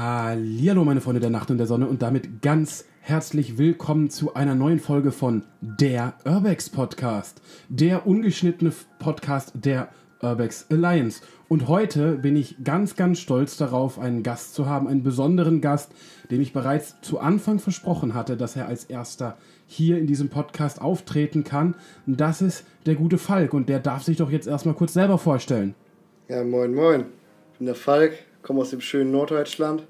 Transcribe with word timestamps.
Hallo 0.00 0.84
meine 0.84 1.00
Freunde 1.00 1.18
der 1.18 1.28
Nacht 1.28 1.50
und 1.50 1.58
der 1.58 1.66
Sonne 1.66 1.88
und 1.88 2.02
damit 2.02 2.40
ganz 2.40 2.84
herzlich 3.00 3.58
willkommen 3.58 4.10
zu 4.10 4.32
einer 4.32 4.54
neuen 4.54 4.78
Folge 4.78 5.10
von 5.10 5.42
der 5.60 6.14
Urbex 6.24 6.70
Podcast, 6.70 7.42
der 7.68 8.06
ungeschnittene 8.06 8.72
Podcast 9.00 9.54
der 9.54 9.88
Urbex 10.22 10.66
Alliance. 10.70 11.22
Und 11.48 11.66
heute 11.66 12.12
bin 12.12 12.36
ich 12.36 12.62
ganz, 12.62 12.94
ganz 12.94 13.18
stolz 13.18 13.56
darauf, 13.56 13.98
einen 13.98 14.22
Gast 14.22 14.54
zu 14.54 14.66
haben, 14.66 14.86
einen 14.86 15.02
besonderen 15.02 15.60
Gast, 15.60 15.90
dem 16.30 16.40
ich 16.40 16.52
bereits 16.52 17.00
zu 17.00 17.18
Anfang 17.18 17.58
versprochen 17.58 18.14
hatte, 18.14 18.36
dass 18.36 18.54
er 18.54 18.68
als 18.68 18.84
erster 18.84 19.36
hier 19.66 19.98
in 19.98 20.06
diesem 20.06 20.28
Podcast 20.28 20.80
auftreten 20.80 21.42
kann. 21.42 21.74
Das 22.06 22.40
ist 22.40 22.64
der 22.86 22.94
gute 22.94 23.18
Falk 23.18 23.52
und 23.52 23.68
der 23.68 23.80
darf 23.80 24.04
sich 24.04 24.18
doch 24.18 24.30
jetzt 24.30 24.46
erstmal 24.46 24.76
kurz 24.76 24.92
selber 24.92 25.18
vorstellen. 25.18 25.74
Ja, 26.28 26.44
moin, 26.44 26.72
moin. 26.72 27.06
Ich 27.52 27.58
bin 27.58 27.66
der 27.66 27.74
Falk, 27.74 28.12
komme 28.48 28.62
aus 28.62 28.70
dem 28.70 28.80
schönen 28.80 29.10
Norddeutschland, 29.10 29.82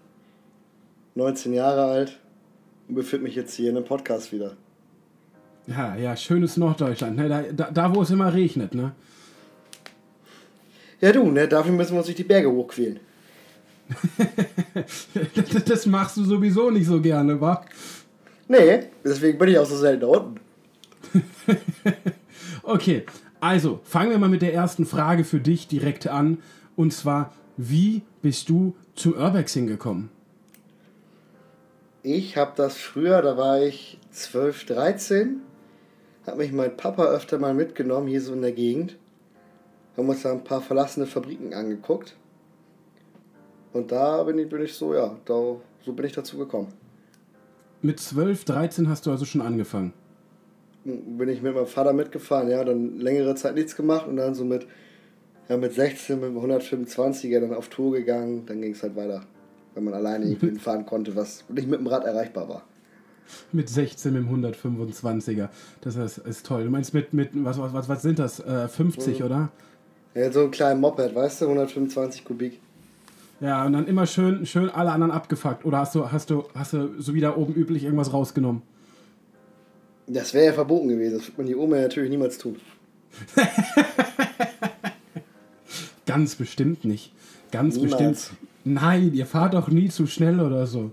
19 1.15 1.53
Jahre 1.53 1.85
alt 1.85 2.19
und 2.89 2.97
befinde 2.97 3.23
mich 3.23 3.37
jetzt 3.37 3.55
hier 3.55 3.71
in 3.71 3.77
einem 3.77 3.87
Podcast 3.87 4.33
wieder. 4.33 4.57
Ja, 5.69 5.95
ja, 5.95 6.17
schönes 6.17 6.57
Norddeutschland, 6.57 7.17
ne? 7.17 7.29
da, 7.29 7.43
da, 7.43 7.71
da 7.71 7.95
wo 7.95 8.03
es 8.03 8.11
immer 8.11 8.35
regnet, 8.35 8.75
ne? 8.75 8.97
Ja, 11.01 11.13
du, 11.13 11.31
ne? 11.31 11.47
Dafür 11.47 11.71
müssen 11.71 11.93
wir 11.93 11.99
uns 11.99 12.07
durch 12.07 12.17
die 12.17 12.25
Berge 12.25 12.51
hochquälen. 12.51 12.99
das 15.67 15.87
machst 15.87 16.17
du 16.17 16.25
sowieso 16.25 16.73
nicht 16.73 16.89
so 16.89 17.01
gerne, 17.01 17.41
wa? 17.41 17.65
Nee, 18.49 18.87
deswegen 19.05 19.39
bin 19.39 19.51
ich 19.51 19.59
auch 19.61 19.67
so 19.67 19.77
selten 19.77 20.01
da 20.01 20.07
unten. 20.09 20.41
okay, 22.65 23.05
also 23.39 23.79
fangen 23.85 24.11
wir 24.11 24.19
mal 24.19 24.29
mit 24.29 24.43
der 24.43 24.53
ersten 24.53 24.85
Frage 24.85 25.23
für 25.23 25.39
dich 25.39 25.69
direkt 25.69 26.09
an. 26.09 26.39
Und 26.75 26.93
zwar, 26.93 27.33
wie 27.59 28.03
bist 28.23 28.49
du 28.49 28.75
zum 28.95 29.15
Urbexing 29.15 29.67
gekommen? 29.67 30.11
Ich 32.03 32.37
habe 32.37 32.53
das 32.57 32.77
früher, 32.77 33.21
da 33.21 33.37
war 33.37 33.61
ich 33.61 33.99
12, 34.13 34.65
13, 34.67 35.41
hat 36.25 36.39
mich 36.39 36.53
mein 36.53 36.77
Papa 36.77 37.07
öfter 37.07 37.39
mal 37.39 37.53
mitgenommen, 37.53 38.07
hier 38.07 38.23
so 38.23 38.33
in 38.33 38.43
der 38.43 38.53
Gegend. 38.53 38.97
Haben 39.97 40.09
uns 40.09 40.23
da 40.23 40.31
ein 40.31 40.45
paar 40.45 40.63
verlassene 40.63 41.07
Fabriken 41.07 41.53
angeguckt. 41.53 42.17
Und 43.73 43.91
da 43.91 44.23
bin 44.23 44.39
ich, 44.39 44.49
bin 44.49 44.63
ich 44.63 44.75
so, 44.75 44.95
ja, 44.95 45.17
da, 45.25 45.57
so 45.85 45.93
bin 45.93 46.07
ich 46.07 46.13
dazu 46.13 46.39
gekommen. 46.39 46.69
Mit 47.83 47.99
12, 47.99 48.45
13 48.45 48.89
hast 48.89 49.07
du 49.07 49.11
also 49.11 49.25
schon 49.25 49.41
angefangen? 49.41 49.93
Bin 50.85 51.29
ich 51.29 51.43
mit 51.43 51.55
meinem 51.55 51.67
Vater 51.67 51.93
mitgefahren, 51.93 52.49
ja, 52.49 52.63
dann 52.63 52.99
längere 52.99 53.35
Zeit 53.35 53.57
nichts 53.57 53.75
gemacht 53.75 54.07
und 54.07 54.17
dann 54.17 54.35
so 54.35 54.45
mit, 54.45 54.67
ja, 55.49 55.57
mit 55.57 55.73
16, 55.73 56.21
mit 56.21 56.31
dem 56.31 56.39
125er 56.39 57.41
dann 57.41 57.55
auf 57.55 57.69
Tour 57.69 57.93
gegangen, 57.93 58.45
dann 58.47 58.61
ging 58.61 58.73
es 58.73 58.83
halt 58.83 58.97
weiter 58.97 59.27
wenn 59.79 59.85
man 59.85 59.95
alleine 59.95 60.25
irgendwie 60.29 60.59
fahren 60.59 60.85
konnte, 60.85 61.15
was 61.17 61.45
nicht 61.49 61.69
mit 61.69 61.81
dem 61.81 61.87
Rad 61.87 62.05
erreichbar 62.05 62.49
war. 62.49 62.63
Mit 63.53 63.69
16 63.69 64.13
mit 64.13 64.23
dem 64.23 64.45
125er. 64.45 65.49
Das 65.83 65.97
ist, 65.97 66.19
ist 66.19 66.47
toll. 66.47 66.65
Du 66.65 66.71
meinst 66.71 66.95
mit, 66.95 67.13
mit 67.13 67.31
was, 67.35 67.59
was, 67.59 67.89
was 67.89 68.03
sind 68.03 68.19
das? 68.19 68.41
Äh, 68.41 68.69
50, 68.69 69.21
mhm. 69.21 69.27
oder? 69.27 69.49
Ja, 70.15 70.33
so 70.33 70.45
ein 70.45 70.51
kleiner 70.51 70.81
Moped, 70.81 71.15
weißt 71.15 71.43
du, 71.43 71.45
125 71.45 72.25
Kubik. 72.25 72.61
Ja, 73.41 73.65
und 73.67 73.75
dann 73.75 73.87
immer 73.87 74.07
schön, 74.07 74.47
schön 74.47 74.71
alle 74.71 74.91
anderen 74.91 75.13
abgefuckt. 75.13 75.65
Oder 75.65 75.79
hast 75.79 75.95
du, 75.95 76.11
hast 76.11 76.31
du, 76.31 76.45
hast 76.55 76.73
du 76.73 77.01
so 77.01 77.15
wie 77.15 77.21
da 77.21 77.37
oben 77.37 77.55
üblich 77.55 77.85
irgendwas 77.85 78.13
rausgenommen? 78.13 78.63
Das 80.07 80.33
wäre 80.33 80.47
ja 80.47 80.53
verboten 80.55 80.89
gewesen. 80.89 81.19
Das 81.19 81.27
wird 81.27 81.39
man 81.39 81.47
hier 81.47 81.59
oben 81.59 81.73
natürlich 81.73 82.11
niemals 82.11 82.39
tun. 82.39 82.57
Ganz 86.09 86.37
bestimmt 86.37 86.87
nicht. 86.87 87.13
Ganz 87.53 87.77
Niemals. 87.77 87.99
bestimmt. 87.99 88.41
Nein, 88.65 89.13
ihr 89.13 89.27
fahrt 89.27 89.53
doch 89.53 89.69
nie 89.69 89.91
zu 89.91 90.07
schnell 90.07 90.41
oder 90.41 90.67
so. 90.67 90.91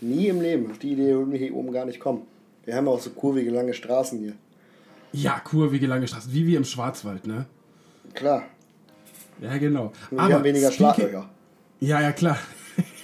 Nie 0.00 0.26
im 0.26 0.40
Leben. 0.40 0.68
Auf 0.72 0.78
die 0.78 0.92
Idee 0.92 1.14
würden 1.14 1.30
wir 1.30 1.38
hier 1.38 1.54
oben 1.54 1.72
gar 1.72 1.84
nicht 1.84 2.00
kommen. 2.00 2.22
Wir 2.64 2.74
haben 2.74 2.88
auch 2.88 2.98
so 2.98 3.10
kurvige, 3.10 3.52
lange 3.52 3.72
Straßen 3.72 4.18
hier. 4.18 4.32
Ja, 5.12 5.38
kurvige, 5.38 5.86
lange 5.86 6.08
Straßen. 6.08 6.32
Wie 6.32 6.44
wir 6.44 6.56
im 6.56 6.64
Schwarzwald, 6.64 7.24
ne? 7.24 7.46
Klar. 8.14 8.42
Ja, 9.40 9.56
genau. 9.58 9.92
Wir 10.10 10.18
Aber 10.18 10.34
haben 10.34 10.44
weniger 10.44 10.72
Schlaglöcher. 10.72 11.30
Ja, 11.78 12.00
ja, 12.00 12.10
klar. 12.10 12.38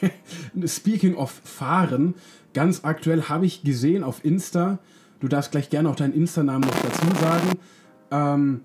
speaking 0.67 1.15
of 1.15 1.31
Fahren, 1.45 2.15
ganz 2.53 2.85
aktuell 2.85 3.23
habe 3.23 3.47
ich 3.47 3.63
gesehen 3.63 4.03
auf 4.03 4.25
Insta, 4.25 4.81
du 5.21 5.29
darfst 5.29 5.53
gleich 5.53 5.71
gerne 5.71 5.89
auch 5.89 5.97
deinen 5.97 6.15
Insta-Namen 6.15 6.67
noch 6.67 6.81
dazu 6.81 7.07
sagen, 7.21 7.59
ähm, 8.11 8.61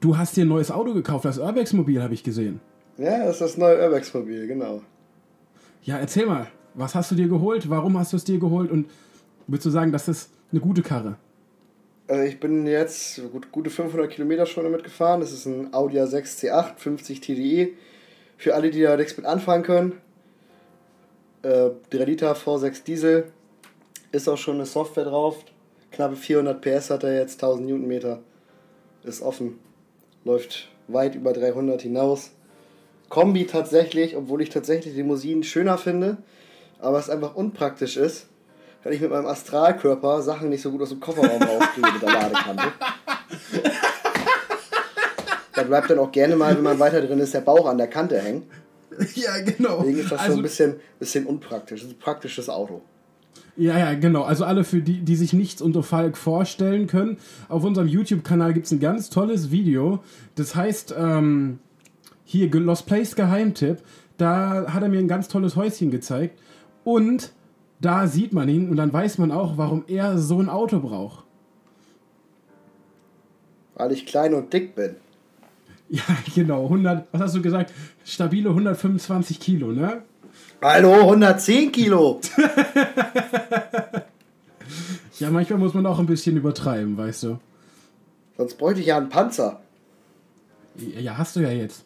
du 0.00 0.16
hast 0.16 0.36
dir 0.36 0.44
ein 0.44 0.48
neues 0.48 0.70
Auto 0.70 0.94
gekauft, 0.94 1.24
das 1.24 1.38
Urbex-Mobil 1.38 2.02
habe 2.02 2.14
ich 2.14 2.22
gesehen. 2.22 2.60
Ja, 2.98 3.24
das 3.24 3.34
ist 3.34 3.40
das 3.40 3.56
neue 3.56 3.82
Urbex-Mobil, 3.82 4.46
genau. 4.46 4.82
Ja, 5.82 5.98
erzähl 5.98 6.26
mal, 6.26 6.46
was 6.74 6.94
hast 6.94 7.10
du 7.10 7.14
dir 7.14 7.28
geholt? 7.28 7.68
Warum 7.68 7.98
hast 7.98 8.12
du 8.12 8.16
es 8.16 8.24
dir 8.24 8.38
geholt? 8.38 8.70
Und 8.70 8.88
würdest 9.46 9.66
du 9.66 9.70
sagen, 9.70 9.92
das 9.92 10.08
ist 10.08 10.30
eine 10.50 10.60
gute 10.60 10.82
Karre? 10.82 11.16
Also 12.08 12.24
ich 12.24 12.40
bin 12.40 12.66
jetzt 12.66 13.20
gut, 13.32 13.50
gute 13.52 13.70
500 13.70 14.10
Kilometer 14.10 14.46
schon 14.46 14.64
damit 14.64 14.84
gefahren. 14.84 15.20
Das 15.20 15.32
ist 15.32 15.46
ein 15.46 15.72
Audi 15.72 15.98
A6 15.98 16.40
C8, 16.40 16.76
50 16.76 17.20
TDI. 17.20 17.74
Für 18.36 18.54
alle, 18.54 18.70
die 18.70 18.82
da 18.82 18.96
nichts 18.96 19.16
mit 19.16 19.26
anfangen 19.26 19.62
können. 19.62 19.92
Äh, 21.42 21.70
3 21.90 22.04
Liter 22.04 22.34
V6 22.34 22.84
Diesel. 22.84 23.24
Ist 24.10 24.28
auch 24.28 24.36
schon 24.36 24.56
eine 24.56 24.66
Software 24.66 25.04
drauf. 25.04 25.44
Knappe 25.90 26.16
400 26.16 26.60
PS 26.60 26.90
hat 26.90 27.04
er 27.04 27.14
jetzt, 27.14 27.42
1000 27.42 27.66
Newtonmeter. 27.66 28.20
Ist 29.04 29.22
offen. 29.22 29.58
Läuft 30.24 30.68
weit 30.88 31.14
über 31.14 31.32
300 31.32 31.82
hinaus. 31.82 32.30
Kombi 33.08 33.46
tatsächlich, 33.46 34.16
obwohl 34.16 34.42
ich 34.42 34.50
tatsächlich 34.50 34.94
Limousinen 34.94 35.42
schöner 35.42 35.76
finde, 35.76 36.18
aber 36.78 36.98
es 36.98 37.10
einfach 37.10 37.34
unpraktisch 37.34 37.96
ist, 37.96 38.26
wenn 38.82 38.92
ich 38.92 39.00
mit 39.00 39.10
meinem 39.10 39.26
Astralkörper 39.26 40.22
Sachen 40.22 40.48
nicht 40.48 40.62
so 40.62 40.70
gut 40.70 40.82
aus 40.82 40.88
dem 40.88 41.00
Kofferraum 41.00 41.42
rauskriege 41.42 41.92
mit 41.92 42.02
der 42.02 42.12
Ladekante. 42.12 42.72
da 45.54 45.62
bleibt 45.62 45.90
dann 45.90 45.98
auch 45.98 46.10
gerne 46.10 46.36
mal, 46.36 46.56
wenn 46.56 46.62
man 46.62 46.78
weiter 46.78 47.00
drin 47.00 47.20
ist, 47.20 47.34
der 47.34 47.42
Bauch 47.42 47.66
an 47.66 47.78
der 47.78 47.88
Kante 47.88 48.18
hängen. 48.18 48.50
Ja, 49.14 49.38
genau. 49.40 49.78
Deswegen 49.78 49.98
ist 50.00 50.12
das 50.12 50.20
also, 50.20 50.32
so 50.32 50.38
ein 50.38 50.42
bisschen, 50.42 50.80
bisschen 50.98 51.26
unpraktisch. 51.26 51.80
Das 51.80 51.90
ist 51.90 51.96
ein 51.96 51.98
praktisches 51.98 52.48
Auto. 52.48 52.82
Ja, 53.56 53.78
ja, 53.78 53.94
genau. 53.94 54.22
Also 54.22 54.44
alle 54.44 54.64
für 54.64 54.80
die, 54.80 55.00
die 55.00 55.16
sich 55.16 55.32
nichts 55.32 55.60
unter 55.60 55.82
Falk 55.82 56.16
vorstellen 56.16 56.86
können. 56.86 57.18
Auf 57.48 57.64
unserem 57.64 57.86
YouTube-Kanal 57.86 58.54
gibt 58.54 58.66
es 58.66 58.72
ein 58.72 58.80
ganz 58.80 59.10
tolles 59.10 59.50
Video. 59.50 60.02
Das 60.36 60.54
heißt, 60.54 60.94
ähm, 60.98 61.58
hier 62.24 62.50
Lost 62.50 62.86
Place 62.86 63.14
Geheimtipp, 63.14 63.78
da 64.16 64.72
hat 64.72 64.82
er 64.82 64.88
mir 64.88 64.98
ein 64.98 65.08
ganz 65.08 65.28
tolles 65.28 65.54
Häuschen 65.56 65.90
gezeigt 65.90 66.38
und 66.84 67.32
da 67.80 68.06
sieht 68.06 68.32
man 68.32 68.48
ihn 68.48 68.70
und 68.70 68.76
dann 68.76 68.92
weiß 68.92 69.18
man 69.18 69.32
auch, 69.32 69.58
warum 69.58 69.84
er 69.86 70.16
so 70.16 70.40
ein 70.40 70.48
Auto 70.48 70.78
braucht. 70.80 71.24
Weil 73.74 73.92
ich 73.92 74.06
klein 74.06 74.34
und 74.34 74.52
dick 74.52 74.74
bin. 74.74 74.96
Ja, 75.88 76.04
genau. 76.34 76.64
100, 76.64 77.08
was 77.12 77.20
hast 77.20 77.34
du 77.34 77.42
gesagt? 77.42 77.70
Stabile 78.02 78.48
125 78.48 79.38
Kilo, 79.38 79.72
ne? 79.72 80.00
Hallo, 80.64 80.92
110 80.92 81.72
Kilo. 81.72 82.20
ja, 85.18 85.28
manchmal 85.28 85.58
muss 85.58 85.74
man 85.74 85.84
auch 85.86 85.98
ein 85.98 86.06
bisschen 86.06 86.36
übertreiben, 86.36 86.96
weißt 86.96 87.24
du. 87.24 87.40
Sonst 88.36 88.58
bräuchte 88.58 88.80
ich 88.80 88.86
ja 88.86 88.96
einen 88.96 89.08
Panzer. 89.08 89.60
Ja, 90.76 91.18
hast 91.18 91.34
du 91.34 91.40
ja 91.40 91.50
jetzt. 91.50 91.84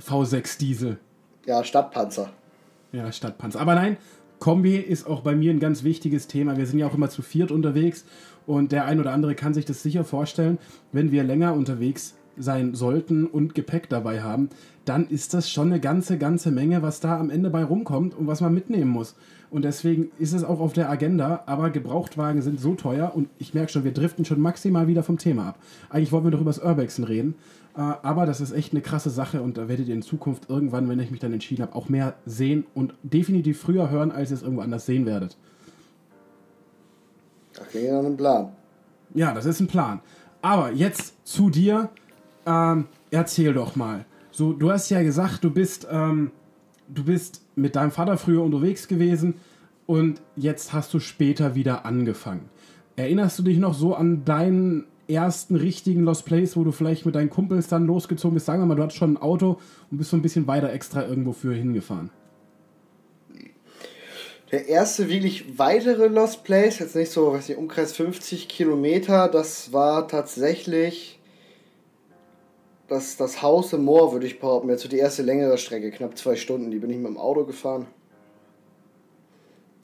V6 0.00 0.58
Diesel. 0.58 0.96
Ja, 1.44 1.62
Stadtpanzer. 1.62 2.30
Ja, 2.92 3.12
Stadtpanzer. 3.12 3.60
Aber 3.60 3.74
nein, 3.74 3.98
Kombi 4.38 4.76
ist 4.76 5.06
auch 5.06 5.20
bei 5.20 5.34
mir 5.34 5.50
ein 5.50 5.60
ganz 5.60 5.84
wichtiges 5.84 6.26
Thema. 6.26 6.56
Wir 6.56 6.66
sind 6.66 6.78
ja 6.78 6.86
auch 6.86 6.94
immer 6.94 7.10
zu 7.10 7.20
viert 7.20 7.50
unterwegs 7.50 8.06
und 8.46 8.72
der 8.72 8.86
ein 8.86 9.00
oder 9.00 9.12
andere 9.12 9.34
kann 9.34 9.52
sich 9.52 9.66
das 9.66 9.82
sicher 9.82 10.02
vorstellen, 10.02 10.56
wenn 10.92 11.12
wir 11.12 11.24
länger 11.24 11.52
unterwegs 11.52 12.14
sein 12.36 12.74
sollten 12.74 13.26
und 13.26 13.54
Gepäck 13.54 13.88
dabei 13.88 14.22
haben, 14.22 14.50
dann 14.84 15.08
ist 15.08 15.34
das 15.34 15.50
schon 15.50 15.68
eine 15.68 15.80
ganze, 15.80 16.18
ganze 16.18 16.50
Menge, 16.50 16.82
was 16.82 17.00
da 17.00 17.18
am 17.18 17.30
Ende 17.30 17.50
bei 17.50 17.64
rumkommt 17.64 18.14
und 18.14 18.26
was 18.26 18.40
man 18.40 18.54
mitnehmen 18.54 18.90
muss. 18.90 19.14
Und 19.50 19.62
deswegen 19.64 20.10
ist 20.18 20.32
es 20.32 20.42
auch 20.42 20.60
auf 20.60 20.72
der 20.72 20.90
Agenda, 20.90 21.44
aber 21.46 21.70
Gebrauchtwagen 21.70 22.42
sind 22.42 22.60
so 22.60 22.74
teuer 22.74 23.12
und 23.14 23.28
ich 23.38 23.54
merke 23.54 23.70
schon, 23.70 23.84
wir 23.84 23.92
driften 23.92 24.24
schon 24.24 24.40
maximal 24.40 24.88
wieder 24.88 25.02
vom 25.02 25.16
Thema 25.16 25.48
ab. 25.50 25.58
Eigentlich 25.90 26.10
wollten 26.10 26.26
wir 26.26 26.30
doch 26.32 26.40
über 26.40 26.50
das 26.50 26.62
Urbexen 26.62 27.04
reden, 27.04 27.36
äh, 27.76 27.80
aber 27.80 28.26
das 28.26 28.40
ist 28.40 28.52
echt 28.52 28.72
eine 28.72 28.82
krasse 28.82 29.10
Sache 29.10 29.42
und 29.42 29.56
da 29.56 29.68
werdet 29.68 29.86
ihr 29.86 29.94
in 29.94 30.02
Zukunft 30.02 30.50
irgendwann, 30.50 30.88
wenn 30.88 30.98
ich 30.98 31.12
mich 31.12 31.20
dann 31.20 31.32
entschieden 31.32 31.62
habe, 31.62 31.76
auch 31.76 31.88
mehr 31.88 32.14
sehen 32.26 32.66
und 32.74 32.94
definitiv 33.02 33.60
früher 33.60 33.90
hören, 33.90 34.10
als 34.10 34.30
ihr 34.30 34.36
es 34.36 34.42
irgendwo 34.42 34.62
anders 34.62 34.86
sehen 34.86 35.06
werdet. 35.06 35.36
Ach, 37.60 37.68
klingt 37.68 37.86
ja 37.86 38.00
ein 38.00 38.16
Plan. 38.16 38.48
Ja, 39.14 39.32
das 39.32 39.44
ist 39.46 39.60
ein 39.60 39.68
Plan. 39.68 40.00
Aber 40.42 40.72
jetzt 40.72 41.14
zu 41.24 41.48
dir. 41.48 41.90
Ähm, 42.46 42.86
erzähl 43.10 43.54
doch 43.54 43.76
mal. 43.76 44.04
So, 44.30 44.52
du 44.52 44.70
hast 44.70 44.90
ja 44.90 45.02
gesagt, 45.02 45.44
du 45.44 45.50
bist, 45.50 45.86
ähm, 45.90 46.32
du 46.88 47.04
bist 47.04 47.42
mit 47.54 47.76
deinem 47.76 47.90
Vater 47.90 48.16
früher 48.16 48.42
unterwegs 48.42 48.88
gewesen 48.88 49.34
und 49.86 50.20
jetzt 50.36 50.72
hast 50.72 50.92
du 50.92 50.98
später 50.98 51.54
wieder 51.54 51.86
angefangen. 51.86 52.48
Erinnerst 52.96 53.38
du 53.38 53.42
dich 53.42 53.58
noch 53.58 53.74
so 53.74 53.94
an 53.94 54.24
deinen 54.24 54.86
ersten 55.08 55.56
richtigen 55.56 56.02
Lost 56.04 56.24
Place, 56.24 56.56
wo 56.56 56.64
du 56.64 56.72
vielleicht 56.72 57.06
mit 57.06 57.14
deinen 57.14 57.30
Kumpels 57.30 57.68
dann 57.68 57.86
losgezogen 57.86 58.34
bist? 58.34 58.46
Sagen 58.46 58.62
wir 58.62 58.66
mal, 58.66 58.74
du 58.74 58.82
hattest 58.82 58.98
schon 58.98 59.14
ein 59.14 59.22
Auto 59.22 59.58
und 59.90 59.98
bist 59.98 60.10
so 60.10 60.16
ein 60.16 60.22
bisschen 60.22 60.46
weiter 60.46 60.72
extra 60.72 61.06
irgendwo 61.06 61.32
für 61.32 61.54
hingefahren. 61.54 62.10
Der 64.50 64.68
erste 64.68 65.08
wirklich 65.08 65.58
weitere 65.58 66.06
Lost 66.06 66.44
Place, 66.44 66.78
jetzt 66.78 66.94
nicht 66.94 67.10
so, 67.10 67.32
weiß 67.32 67.48
nicht, 67.48 67.58
Umkreis 67.58 67.92
50 67.92 68.48
Kilometer, 68.48 69.28
das 69.28 69.72
war 69.72 70.06
tatsächlich 70.06 71.18
das, 72.88 73.16
das 73.16 73.42
Haus 73.42 73.72
im 73.72 73.84
Moor, 73.84 74.12
würde 74.12 74.26
ich 74.26 74.38
behaupten. 74.38 74.68
Jetzt 74.68 74.82
so 74.82 74.88
die 74.88 74.98
erste 74.98 75.22
längere 75.22 75.58
Strecke, 75.58 75.90
knapp 75.90 76.18
zwei 76.18 76.36
Stunden, 76.36 76.70
die 76.70 76.78
bin 76.78 76.90
ich 76.90 76.96
mit 76.96 77.06
dem 77.06 77.18
Auto 77.18 77.44
gefahren. 77.44 77.86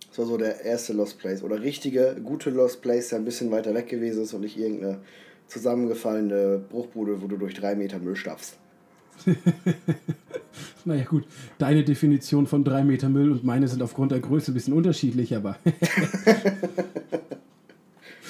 Das 0.08 0.19
war 0.19 0.26
so 0.26 0.37
der 0.37 0.64
erste 0.64 0.93
Lost 0.93 1.19
Place. 1.19 1.43
Oder 1.43 1.62
richtige, 1.62 2.17
gute 2.23 2.50
Lost 2.50 2.82
Place, 2.82 3.08
der 3.08 3.19
ein 3.19 3.25
bisschen 3.25 3.50
weiter 3.50 3.75
weg 3.75 3.88
gewesen 3.88 4.23
ist 4.23 4.35
und 4.35 4.43
nicht 4.43 4.58
irgendeine 4.58 4.99
zusammengefallene 5.47 6.61
Bruchbude, 6.69 7.23
wo 7.23 7.26
du 7.26 7.37
durch 7.37 7.55
drei 7.55 7.75
Meter 7.75 7.99
Müll 7.99 8.17
stapfst. 8.17 8.56
naja 10.85 11.05
gut, 11.05 11.25
deine 11.58 11.85
Definition 11.85 12.47
von 12.47 12.64
drei 12.64 12.82
Meter 12.85 13.08
Müll 13.08 13.32
und 13.32 13.44
meine 13.44 13.69
sind 13.69 13.82
aufgrund 13.82 14.12
der 14.12 14.20
Größe 14.20 14.50
ein 14.50 14.55
bisschen 14.55 14.75
unterschiedlich, 14.75 15.35
aber... 15.37 15.56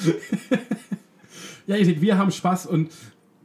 ja, 1.66 1.76
ihr 1.76 1.84
seht, 1.84 2.00
wir 2.00 2.16
haben 2.18 2.30
Spaß 2.30 2.66
und 2.66 2.90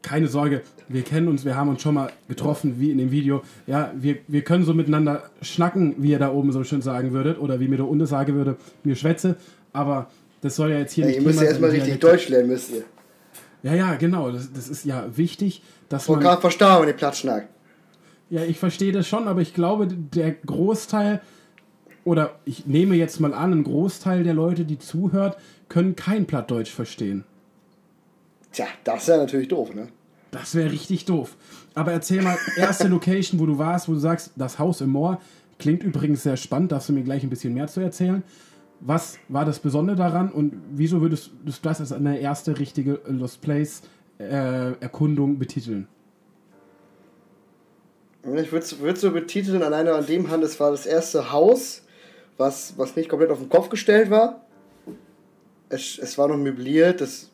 keine 0.06 0.28
Sorge, 0.28 0.62
wir 0.88 1.02
kennen 1.02 1.28
uns, 1.28 1.46
wir 1.46 1.56
haben 1.56 1.68
uns 1.68 1.82
schon 1.82 1.96
mal 1.96 2.12
getroffen, 2.28 2.80
wie 2.80 2.92
in 2.92 3.00
dem 3.00 3.12
Video. 3.12 3.42
Ja, 3.66 3.92
wir, 3.96 4.18
wir 4.28 4.44
können 4.44 4.64
so 4.64 4.74
miteinander 4.74 5.24
schnacken, 5.42 5.96
wie 5.98 6.12
ihr 6.12 6.20
da 6.20 6.32
oben 6.32 6.52
so 6.52 6.64
schön 6.64 6.84
sagen 6.84 7.12
würdet, 7.12 7.40
oder 7.40 7.60
wie 7.60 7.68
mir 7.68 7.78
der 7.78 7.88
Unde 7.88 8.06
sagen 8.06 8.36
würde, 8.36 8.56
mir 8.84 8.96
schwätze, 8.96 9.36
aber 9.74 10.12
das 10.42 10.56
soll 10.56 10.70
ja 10.70 10.78
jetzt 10.78 10.94
hier 10.94 11.06
ja, 11.06 11.10
nicht. 11.10 11.20
Ihr 11.20 11.26
müsst 11.26 11.42
ja 11.42 11.48
erstmal 11.48 11.72
richtig 11.72 12.00
Deutsch 12.00 12.30
lernen, 12.30 12.50
müsst 12.50 12.72
ihr. 12.72 12.84
Ja, 13.64 13.74
ja, 13.74 13.96
genau, 13.96 14.30
das, 14.30 14.54
das 14.54 14.70
ist 14.70 14.86
ja 14.86 15.06
wichtig, 15.18 15.64
dass 15.90 16.08
man. 16.08 16.20
Ich 16.20 16.24
gerade 16.24 16.40
verstehen, 16.40 16.82
wenn 16.82 16.88
ihr 16.88 16.94
Platz 16.94 17.18
schnackt. 17.18 17.50
Ja, 18.30 18.44
ich 18.44 18.60
verstehe 18.60 18.92
das 18.92 19.08
schon, 19.08 19.28
aber 19.28 19.42
ich 19.42 19.56
glaube, 19.56 19.88
der 19.88 20.32
Großteil, 20.32 21.22
oder 22.04 22.36
ich 22.46 22.68
nehme 22.68 22.96
jetzt 22.96 23.20
mal 23.20 23.34
an, 23.34 23.54
ein 23.54 23.64
Großteil 23.64 24.24
der 24.24 24.36
Leute, 24.36 24.66
die 24.66 24.78
zuhört, 24.78 25.38
können 25.68 25.96
kein 25.96 26.28
Plattdeutsch 26.28 26.72
verstehen. 26.72 27.24
Tja, 28.52 28.68
das 28.84 29.02
ist 29.02 29.08
ja 29.10 29.18
natürlich 29.18 29.48
doof, 29.48 29.74
ne? 29.74 29.88
Das 30.36 30.54
wäre 30.54 30.70
richtig 30.70 31.06
doof. 31.06 31.38
Aber 31.76 31.94
erzähl 31.94 32.22
mal, 32.22 32.38
erste 32.58 32.90
Location, 32.90 33.40
wo 33.40 33.46
du 33.46 33.58
warst, 33.58 33.88
wo 33.88 33.94
du 33.94 34.00
sagst, 34.00 34.32
das 34.36 34.60
Haus 34.60 34.82
im 34.82 34.90
Moor, 34.90 35.22
klingt 35.60 35.82
übrigens 35.82 36.24
sehr 36.24 36.36
spannend, 36.36 36.74
darfst 36.74 36.90
du 36.90 36.94
mir 36.94 37.04
gleich 37.04 37.24
ein 37.24 37.30
bisschen 37.30 37.54
mehr 37.54 37.68
zu 37.68 37.80
erzählen. 37.80 38.22
Was 38.82 39.18
war 39.30 39.46
das 39.46 39.60
Besondere 39.60 39.96
daran 39.96 40.30
und 40.30 40.54
wieso 40.72 41.00
würdest 41.00 41.32
du 41.46 41.54
das 41.62 41.80
als 41.80 41.94
eine 41.94 42.20
erste 42.20 42.60
richtige 42.60 43.00
Lost 43.08 43.40
Place 43.40 43.84
äh, 44.18 44.74
Erkundung 44.82 45.40
betiteln? 45.40 45.88
Ich 48.24 48.52
würde 48.52 48.66
es 48.66 49.00
so 49.02 49.12
betiteln, 49.12 49.64
alleine 49.64 49.94
an 49.94 50.06
dem 50.06 50.30
Hand, 50.30 50.44
es 50.44 50.60
war 50.60 50.72
das 50.72 50.86
erste 50.86 51.32
Haus, 51.32 51.84
was, 52.36 52.78
was 52.78 52.98
nicht 52.98 53.08
komplett 53.08 53.32
auf 53.32 53.40
den 53.40 53.48
Kopf 53.48 53.70
gestellt 53.70 54.10
war. 54.10 54.42
Es, 55.70 55.98
es 55.98 56.18
war 56.18 56.28
noch 56.28 56.38
möbliert, 56.38 57.00
das 57.00 57.30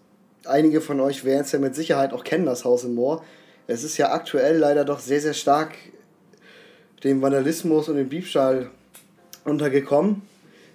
einige 0.45 0.81
von 0.81 0.99
euch 0.99 1.23
werden 1.23 1.41
es 1.41 1.51
ja 1.51 1.59
mit 1.59 1.75
Sicherheit 1.75 2.13
auch 2.13 2.23
kennen, 2.23 2.45
das 2.45 2.65
Haus 2.65 2.83
im 2.83 2.95
Moor. 2.95 3.23
Es 3.67 3.83
ist 3.83 3.97
ja 3.97 4.11
aktuell 4.11 4.57
leider 4.57 4.85
doch 4.85 4.99
sehr, 4.99 5.21
sehr 5.21 5.33
stark 5.33 5.73
dem 7.03 7.21
Vandalismus 7.21 7.89
und 7.89 7.95
dem 7.95 8.09
Diebstahl 8.09 8.69
untergekommen. 9.45 10.21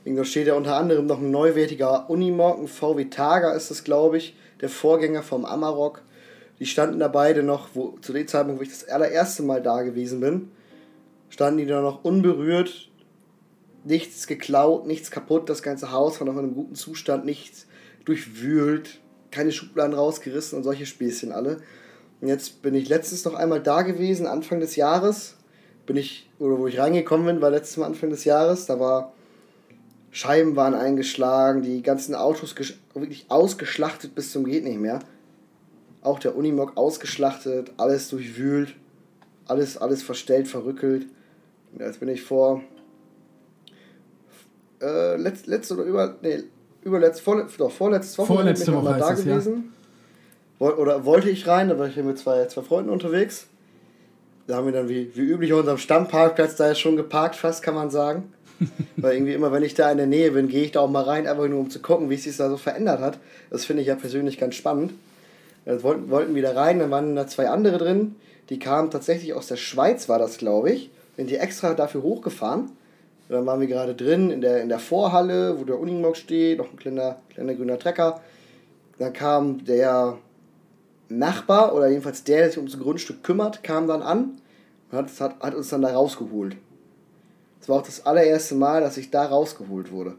Da 0.04 0.24
steht 0.24 0.46
ja 0.46 0.54
unter 0.54 0.76
anderem 0.76 1.06
noch 1.06 1.18
ein 1.18 1.30
neuwertiger 1.30 2.08
Unimog, 2.08 2.58
ein 2.58 2.68
VW 2.68 3.06
Targa 3.06 3.52
ist 3.52 3.70
es, 3.70 3.82
glaube 3.82 4.18
ich, 4.18 4.36
der 4.60 4.68
Vorgänger 4.68 5.22
vom 5.22 5.44
Amarok. 5.44 6.02
Die 6.60 6.66
standen 6.66 7.00
da 7.00 7.08
beide 7.08 7.42
noch, 7.42 7.70
wo, 7.74 7.98
zu 8.00 8.12
dem 8.12 8.26
Zeitpunkt, 8.26 8.60
wo 8.60 8.62
ich 8.62 8.70
das 8.70 8.88
allererste 8.88 9.42
Mal 9.42 9.62
da 9.62 9.82
gewesen 9.82 10.20
bin, 10.20 10.50
standen 11.28 11.58
die 11.58 11.66
da 11.66 11.80
noch 11.80 12.04
unberührt, 12.04 12.88
nichts 13.84 14.26
geklaut, 14.26 14.86
nichts 14.86 15.10
kaputt, 15.10 15.50
das 15.50 15.62
ganze 15.62 15.90
Haus 15.90 16.20
war 16.20 16.26
noch 16.26 16.34
in 16.34 16.38
einem 16.40 16.54
guten 16.54 16.76
Zustand, 16.76 17.24
nichts 17.24 17.66
durchwühlt, 18.04 19.00
keine 19.36 19.52
Schubladen 19.52 19.94
rausgerissen 19.94 20.56
und 20.56 20.64
solche 20.64 20.86
Späßchen 20.86 21.30
alle. 21.30 21.58
Und 22.20 22.28
jetzt 22.28 22.62
bin 22.62 22.74
ich 22.74 22.88
letztens 22.88 23.24
noch 23.24 23.34
einmal 23.34 23.62
da 23.62 23.82
gewesen, 23.82 24.26
Anfang 24.26 24.60
des 24.60 24.76
Jahres. 24.76 25.34
Bin 25.84 25.96
ich, 25.96 26.28
oder 26.38 26.58
wo 26.58 26.66
ich 26.66 26.78
reingekommen 26.78 27.26
bin, 27.26 27.42
war 27.42 27.50
letztes 27.50 27.76
Mal 27.76 27.86
Anfang 27.86 28.10
des 28.10 28.24
Jahres. 28.24 28.66
Da 28.66 28.80
war 28.80 29.12
Scheiben 30.10 30.56
waren 30.56 30.74
eingeschlagen, 30.74 31.60
die 31.60 31.82
ganzen 31.82 32.14
Autos 32.14 32.54
wirklich 32.94 33.26
ausgeschlachtet 33.28 34.14
bis 34.14 34.32
zum 34.32 34.46
geht 34.46 34.64
nicht 34.64 34.80
mehr. 34.80 35.00
Auch 36.00 36.18
der 36.18 36.34
Unimog 36.34 36.78
ausgeschlachtet, 36.78 37.72
alles 37.76 38.08
durchwühlt, 38.08 38.74
alles, 39.46 39.76
alles 39.76 40.02
verstellt, 40.02 40.48
verrückelt. 40.48 41.06
Jetzt 41.78 42.00
bin 42.00 42.08
ich 42.08 42.22
vor 42.22 42.62
äh, 44.80 45.16
letzt, 45.16 45.46
letzte 45.46 45.74
oder 45.74 45.84
über, 45.84 46.16
nee, 46.22 46.44
überletzt, 46.86 47.20
vorle 47.20 47.46
doch, 47.58 47.70
vorletzte 47.70 48.18
Woche 48.18 48.26
Vorletzte 48.28 48.72
Woche 48.72 48.84
mal 48.84 48.98
da 48.98 49.12
gewesen. 49.12 49.72
Ja. 50.58 50.66
Oder 50.68 51.04
wollte 51.04 51.28
ich 51.28 51.46
rein, 51.46 51.68
da 51.68 51.78
war 51.78 51.88
ich 51.88 51.94
hier 51.94 52.04
mit 52.04 52.18
zwei, 52.18 52.46
zwei 52.46 52.62
Freunden 52.62 52.90
unterwegs. 52.90 53.46
Da 54.46 54.56
haben 54.56 54.66
wir 54.66 54.72
dann 54.72 54.88
wie, 54.88 55.10
wie 55.14 55.22
üblich 55.22 55.52
auf 55.52 55.60
unserem 55.60 55.78
Stammparkplatz 55.78 56.56
da 56.56 56.70
ist 56.70 56.78
schon 56.78 56.96
geparkt, 56.96 57.34
fast 57.34 57.62
kann 57.62 57.74
man 57.74 57.90
sagen. 57.90 58.32
Weil 58.96 59.16
irgendwie 59.16 59.34
immer, 59.34 59.52
wenn 59.52 59.64
ich 59.64 59.74
da 59.74 59.90
in 59.90 59.98
der 59.98 60.06
Nähe 60.06 60.30
bin, 60.30 60.48
gehe 60.48 60.64
ich 60.64 60.72
da 60.72 60.80
auch 60.80 60.88
mal 60.88 61.02
rein, 61.02 61.26
einfach 61.26 61.46
nur 61.48 61.60
um 61.60 61.68
zu 61.68 61.80
gucken, 61.80 62.08
wie 62.08 62.14
es 62.14 62.22
sich 62.22 62.36
da 62.36 62.48
so 62.48 62.56
verändert 62.56 63.00
hat. 63.00 63.18
Das 63.50 63.66
finde 63.66 63.82
ich 63.82 63.88
ja 63.88 63.96
persönlich 63.96 64.38
ganz 64.38 64.54
spannend. 64.54 64.94
Dann 65.66 65.82
wollten, 65.82 66.08
wollten 66.08 66.34
wir 66.34 66.42
da 66.42 66.52
rein, 66.52 66.78
dann 66.78 66.90
waren 66.90 67.16
da 67.16 67.26
zwei 67.26 67.50
andere 67.50 67.76
drin. 67.76 68.14
Die 68.48 68.58
kamen 68.58 68.90
tatsächlich 68.90 69.34
aus 69.34 69.48
der 69.48 69.56
Schweiz, 69.56 70.08
war 70.08 70.18
das, 70.18 70.38
glaube 70.38 70.70
ich. 70.70 70.90
Sind 71.16 71.28
die 71.28 71.36
extra 71.36 71.74
dafür 71.74 72.02
hochgefahren 72.02 72.70
und 73.28 73.34
dann 73.34 73.46
waren 73.46 73.60
wir 73.60 73.66
gerade 73.66 73.94
drin 73.94 74.30
in 74.30 74.40
der, 74.40 74.62
in 74.62 74.68
der 74.68 74.78
Vorhalle, 74.78 75.58
wo 75.58 75.64
der 75.64 75.80
Unimog 75.80 76.16
steht, 76.16 76.58
noch 76.58 76.70
ein 76.70 76.76
kleiner, 76.76 77.16
kleiner 77.30 77.54
grüner 77.54 77.78
Trecker. 77.78 78.20
Dann 78.98 79.12
kam 79.12 79.64
der 79.64 80.18
Nachbar 81.08 81.74
oder 81.74 81.88
jedenfalls 81.88 82.24
der, 82.24 82.38
der 82.38 82.48
sich 82.50 82.58
um 82.58 82.66
das 82.66 82.78
Grundstück 82.78 83.22
kümmert, 83.22 83.62
kam 83.62 83.88
dann 83.88 84.02
an 84.02 84.40
und 84.90 84.98
hat, 84.98 85.20
hat, 85.20 85.40
hat 85.40 85.54
uns 85.54 85.68
dann 85.68 85.82
da 85.82 85.92
rausgeholt. 85.92 86.56
Das 87.58 87.68
war 87.68 87.78
auch 87.78 87.86
das 87.86 88.06
allererste 88.06 88.54
Mal, 88.54 88.80
dass 88.80 88.96
ich 88.96 89.10
da 89.10 89.26
rausgeholt 89.26 89.90
wurde. 89.90 90.14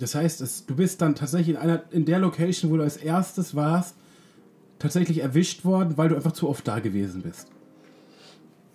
Das 0.00 0.16
heißt, 0.16 0.40
es, 0.40 0.66
du 0.66 0.74
bist 0.74 1.00
dann 1.00 1.14
tatsächlich 1.14 1.50
in, 1.50 1.56
einer, 1.56 1.84
in 1.92 2.04
der 2.04 2.18
Location, 2.18 2.72
wo 2.72 2.76
du 2.76 2.82
als 2.82 2.96
erstes 2.96 3.54
warst, 3.54 3.94
tatsächlich 4.80 5.18
erwischt 5.18 5.64
worden, 5.64 5.96
weil 5.96 6.08
du 6.08 6.16
einfach 6.16 6.32
zu 6.32 6.48
oft 6.48 6.66
da 6.66 6.80
gewesen 6.80 7.22
bist. 7.22 7.48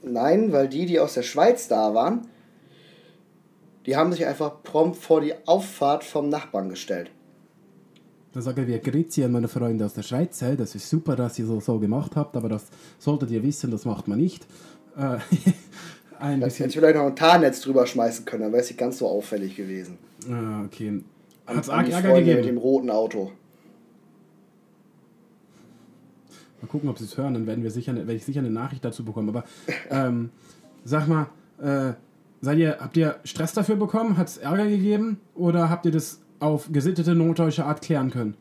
Nein, 0.02 0.54
weil 0.54 0.70
die, 0.70 0.86
die 0.86 1.00
aus 1.02 1.16
der 1.16 1.24
Schweiz 1.24 1.68
da 1.68 1.94
waren, 1.94 2.28
die 3.90 3.96
haben 3.96 4.14
sich 4.14 4.24
einfach 4.24 4.62
prompt 4.62 4.98
vor 4.98 5.20
die 5.20 5.34
Auffahrt 5.48 6.04
vom 6.04 6.30
Nachbarn 6.30 6.70
gestellt. 6.70 7.10
Da 8.34 8.40
sagen 8.40 8.68
wir 8.68 8.78
Grüezi 8.78 9.24
an 9.24 9.32
meine 9.32 9.48
Freunde 9.48 9.84
aus 9.84 9.96
der 9.96 10.04
Schweiz. 10.04 10.40
Hey, 10.44 10.56
das 10.56 10.76
ist 10.76 10.88
super, 10.88 11.16
dass 11.16 11.40
ihr 11.40 11.48
so, 11.48 11.60
so 11.60 11.80
gemacht 11.80 12.16
habt, 12.16 12.38
aber 12.38 12.50
das 12.50 12.68
solltet 13.00 13.32
ihr 13.32 13.42
wissen, 13.42 13.72
das 13.72 13.86
macht 13.86 14.08
man 14.08 14.20
nicht. 14.20 14.46
Äh, 14.96 15.18
ein 16.20 16.40
bisschen. 16.40 16.66
Hätte 16.66 16.78
vielleicht 16.78 16.98
noch 16.98 17.08
ein 17.08 17.16
Tarnnetz 17.16 17.62
drüber 17.62 17.88
schmeißen 17.88 18.26
können, 18.26 18.44
dann 18.44 18.52
wäre 18.52 18.62
es 18.62 18.70
nicht 18.70 18.78
ganz 18.78 19.00
so 19.00 19.08
auffällig 19.08 19.56
gewesen. 19.56 19.98
Ah, 20.30 20.66
okay. 20.66 21.02
Hat 21.48 21.64
es 21.64 21.68
Ärger 21.70 22.14
gegeben? 22.14 22.42
Mit 22.42 22.46
dem 22.46 22.58
roten 22.60 22.92
Auto. 22.92 23.32
Mal 26.62 26.68
gucken, 26.68 26.90
ob 26.90 27.00
sie 27.00 27.06
es 27.06 27.18
hören, 27.18 27.34
dann 27.34 27.48
werden 27.48 27.64
wir 27.64 27.72
sicher, 27.72 27.96
werde 27.96 28.14
ich 28.14 28.24
sicher 28.24 28.42
eine 28.42 28.52
Nachricht 28.52 28.86
dazu 28.86 29.04
bekommen. 29.04 29.30
Aber 29.30 29.46
ähm, 29.90 30.30
sag 30.84 31.08
mal, 31.08 31.26
äh, 31.60 31.94
Seid 32.42 32.58
ihr, 32.58 32.78
habt 32.80 32.96
ihr 32.96 33.20
Stress 33.24 33.54
dafür 33.54 33.76
bekommen? 33.76 34.18
Hat 34.18 34.28
es 34.28 34.38
Ärger 34.38 34.68
gegeben? 34.68 35.20
Oder 35.36 35.70
habt 35.70 35.86
ihr 35.86 35.92
das 35.92 36.22
auf 36.40 36.70
gesittete 36.72 37.16
norddeutsche 37.16 37.66
Art 37.66 37.82
klären 37.82 38.12
können? 38.12 38.36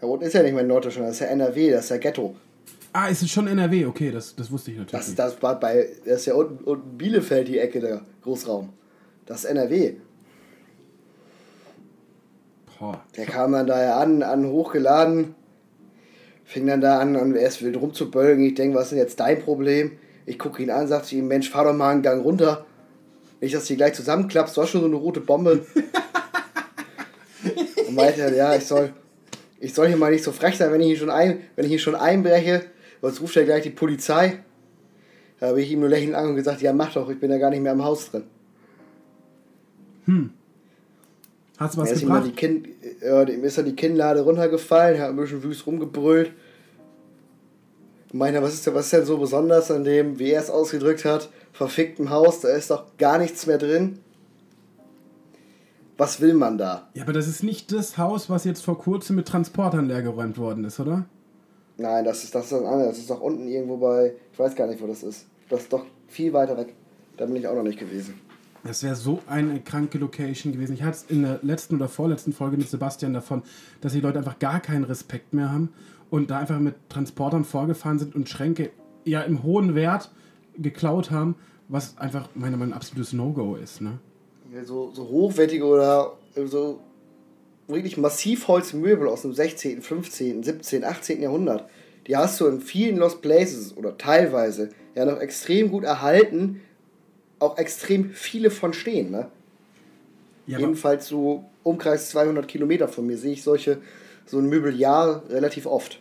Ja, 0.00 0.06
Rot 0.06 0.22
ist 0.22 0.34
ja 0.34 0.42
nicht 0.42 0.54
mehr 0.54 0.62
Norddeutschland, 0.62 1.08
das 1.08 1.16
ist 1.16 1.20
ja 1.20 1.26
NRW, 1.28 1.70
das 1.70 1.84
ist 1.84 1.90
ja 1.90 1.96
Ghetto. 1.96 2.36
Ah, 2.92 3.08
ist 3.08 3.22
es 3.22 3.30
schon 3.30 3.48
NRW? 3.48 3.86
Okay, 3.86 4.12
das, 4.12 4.36
das 4.36 4.52
wusste 4.52 4.70
ich 4.70 4.78
natürlich. 4.78 5.04
Das, 5.04 5.14
das 5.16 5.42
war 5.42 5.58
bei, 5.58 5.88
das 6.04 6.20
ist 6.20 6.26
ja 6.26 6.34
unten, 6.34 6.62
unten 6.62 6.96
Bielefeld 6.96 7.48
die 7.48 7.58
Ecke 7.58 7.80
der 7.80 8.02
Großraum. 8.22 8.68
Das 9.26 9.38
ist 9.38 9.50
NRW. 9.50 9.94
Boah. 12.78 13.02
Der 13.16 13.26
kam 13.26 13.52
dann 13.52 13.66
da 13.66 13.82
ja 13.82 13.98
an, 13.98 14.22
an 14.22 14.46
hochgeladen, 14.46 15.34
fing 16.44 16.66
dann 16.66 16.80
da 16.80 17.00
an, 17.00 17.16
an 17.16 17.34
erst 17.34 17.62
wild 17.62 17.80
rumzubölgen. 17.80 18.44
Ich 18.44 18.54
denke, 18.54 18.76
was 18.76 18.84
ist 18.84 18.90
denn 18.90 18.98
jetzt 18.98 19.18
dein 19.18 19.40
Problem? 19.40 19.92
Ich 20.26 20.38
gucke 20.38 20.62
ihn 20.62 20.70
an, 20.70 20.88
sage 20.88 21.04
zu 21.04 21.16
ihm, 21.16 21.28
Mensch, 21.28 21.50
fahr 21.50 21.64
doch 21.64 21.74
mal 21.74 21.90
einen 21.90 22.02
Gang 22.02 22.24
runter. 22.24 22.64
Nicht, 23.40 23.54
dass 23.54 23.66
du 23.66 23.76
gleich 23.76 23.94
zusammenklappst, 23.94 24.56
du 24.56 24.62
hast 24.62 24.70
schon 24.70 24.80
so 24.80 24.86
eine 24.86 24.96
rote 24.96 25.20
Bombe. 25.20 25.66
Und 27.86 27.94
meinte 27.94 28.22
er, 28.22 28.34
ja, 28.34 28.54
ich 28.54 28.64
soll, 28.64 28.94
ich 29.60 29.74
soll 29.74 29.88
hier 29.88 29.98
mal 29.98 30.10
nicht 30.10 30.24
so 30.24 30.32
frech 30.32 30.56
sein, 30.56 30.72
wenn 30.72 30.80
ich 30.80 30.86
hier 30.86 30.96
schon, 30.96 31.10
ein, 31.10 31.42
wenn 31.56 31.66
ich 31.66 31.70
hier 31.70 31.78
schon 31.78 31.94
einbreche, 31.94 32.62
sonst 33.02 33.20
ruft 33.20 33.36
er 33.36 33.44
gleich 33.44 33.64
die 33.64 33.70
Polizei. 33.70 34.38
Da 35.40 35.48
habe 35.48 35.60
ich 35.60 35.70
ihm 35.70 35.80
nur 35.80 35.90
lächelnd 35.90 36.14
an 36.14 36.28
und 36.28 36.36
gesagt, 36.36 36.62
ja 36.62 36.72
mach 36.72 36.94
doch, 36.94 37.10
ich 37.10 37.20
bin 37.20 37.30
ja 37.30 37.36
gar 37.36 37.50
nicht 37.50 37.62
mehr 37.62 37.72
im 37.72 37.84
Haus 37.84 38.10
drin. 38.10 38.24
Hm. 40.06 40.30
Hast 41.58 41.76
du 41.76 41.82
was 41.82 42.00
gebracht? 42.00 42.26
Ihm, 42.26 42.34
kind, 42.34 42.68
ja, 43.02 43.22
ihm 43.24 43.44
ist 43.44 43.58
dann 43.58 43.66
die 43.66 43.76
Kinnlade 43.76 44.22
runtergefallen, 44.22 44.96
er 44.96 45.02
hat 45.02 45.10
ein 45.10 45.16
bisschen 45.16 45.42
wüst 45.42 45.66
rumgebrüllt 45.66 46.32
meiner, 48.14 48.42
was 48.42 48.54
ist, 48.54 48.66
denn, 48.66 48.74
was 48.74 48.86
ist 48.86 48.92
denn 48.92 49.04
so 49.04 49.18
besonders 49.18 49.70
an 49.70 49.82
dem, 49.82 50.18
wie 50.18 50.30
er 50.30 50.40
es 50.40 50.48
ausgedrückt 50.48 51.04
hat, 51.04 51.30
verfickten 51.52 52.10
Haus, 52.10 52.40
da 52.40 52.48
ist 52.48 52.70
doch 52.70 52.96
gar 52.96 53.18
nichts 53.18 53.46
mehr 53.46 53.58
drin. 53.58 53.98
Was 55.96 56.20
will 56.20 56.34
man 56.34 56.56
da? 56.56 56.88
Ja, 56.94 57.02
aber 57.02 57.12
das 57.12 57.26
ist 57.26 57.42
nicht 57.42 57.72
das 57.72 57.98
Haus, 57.98 58.30
was 58.30 58.44
jetzt 58.44 58.64
vor 58.64 58.78
kurzem 58.78 59.16
mit 59.16 59.26
Transportern 59.26 59.86
leergeräumt 59.86 60.38
worden 60.38 60.64
ist, 60.64 60.78
oder? 60.80 61.06
Nein, 61.76 62.04
das 62.04 62.22
ist 62.22 62.34
das 62.34 62.44
ist 62.44 62.52
das 62.52 62.62
andere. 62.62 62.88
Das 62.88 62.98
ist 62.98 63.10
doch 63.10 63.20
unten 63.20 63.48
irgendwo 63.48 63.76
bei. 63.76 64.14
Ich 64.32 64.38
weiß 64.38 64.54
gar 64.54 64.66
nicht, 64.68 64.80
wo 64.80 64.86
das 64.86 65.02
ist. 65.02 65.26
Das 65.48 65.62
ist 65.62 65.72
doch 65.72 65.84
viel 66.08 66.32
weiter 66.32 66.56
weg. 66.56 66.74
Da 67.16 67.26
bin 67.26 67.36
ich 67.36 67.46
auch 67.46 67.54
noch 67.54 67.62
nicht 67.62 67.78
gewesen. 67.78 68.14
Das 68.64 68.82
wäre 68.82 68.94
so 68.94 69.20
eine 69.26 69.60
kranke 69.60 69.98
Location 69.98 70.52
gewesen. 70.52 70.74
Ich 70.74 70.82
hatte 70.82 70.98
es 70.98 71.10
in 71.10 71.22
der 71.22 71.40
letzten 71.42 71.76
oder 71.76 71.88
vorletzten 71.88 72.32
Folge 72.32 72.56
mit 72.56 72.68
Sebastian 72.68 73.12
davon, 73.12 73.42
dass 73.80 73.92
die 73.92 74.00
Leute 74.00 74.18
einfach 74.18 74.38
gar 74.38 74.60
keinen 74.60 74.84
Respekt 74.84 75.34
mehr 75.34 75.52
haben 75.52 75.70
und 76.14 76.30
da 76.30 76.38
einfach 76.38 76.60
mit 76.60 76.76
Transportern 76.90 77.42
vorgefahren 77.42 77.98
sind 77.98 78.14
und 78.14 78.28
Schränke 78.28 78.70
ja 79.04 79.22
im 79.22 79.42
hohen 79.42 79.74
Wert 79.74 80.12
geklaut 80.56 81.10
haben, 81.10 81.34
was 81.66 81.98
einfach 81.98 82.28
meiner 82.36 82.56
Meinung 82.56 82.68
nach 82.68 82.76
ein 82.76 82.80
absolutes 82.80 83.12
No-Go 83.12 83.56
ist. 83.56 83.80
Ne? 83.80 83.98
Ja, 84.54 84.64
So, 84.64 84.92
so 84.94 85.08
hochwertige 85.08 85.64
oder 85.64 86.12
so 86.36 86.78
wirklich 87.66 87.96
Massivholzmöbel 87.96 89.08
aus 89.08 89.22
dem 89.22 89.34
16., 89.34 89.82
15., 89.82 90.44
17., 90.44 90.84
18. 90.84 91.20
Jahrhundert. 91.20 91.68
Die 92.06 92.16
hast 92.16 92.40
du 92.40 92.46
in 92.46 92.60
vielen 92.60 92.96
Lost 92.98 93.20
Places 93.20 93.76
oder 93.76 93.98
teilweise 93.98 94.68
ja 94.94 95.04
noch 95.06 95.18
extrem 95.18 95.72
gut 95.72 95.82
erhalten. 95.82 96.60
Auch 97.40 97.58
extrem 97.58 98.10
viele 98.10 98.52
von 98.52 98.72
stehen. 98.72 99.10
Ne? 99.10 99.30
Ja, 100.46 100.60
Jedenfalls 100.60 101.08
so 101.08 101.44
Umkreis 101.64 102.10
200 102.10 102.46
Kilometer 102.46 102.86
von 102.86 103.04
mir 103.04 103.18
sehe 103.18 103.32
ich 103.32 103.42
solche, 103.42 103.78
so 104.26 104.38
ein 104.38 104.48
Möbeljahr 104.48 105.24
relativ 105.28 105.66
oft. 105.66 105.98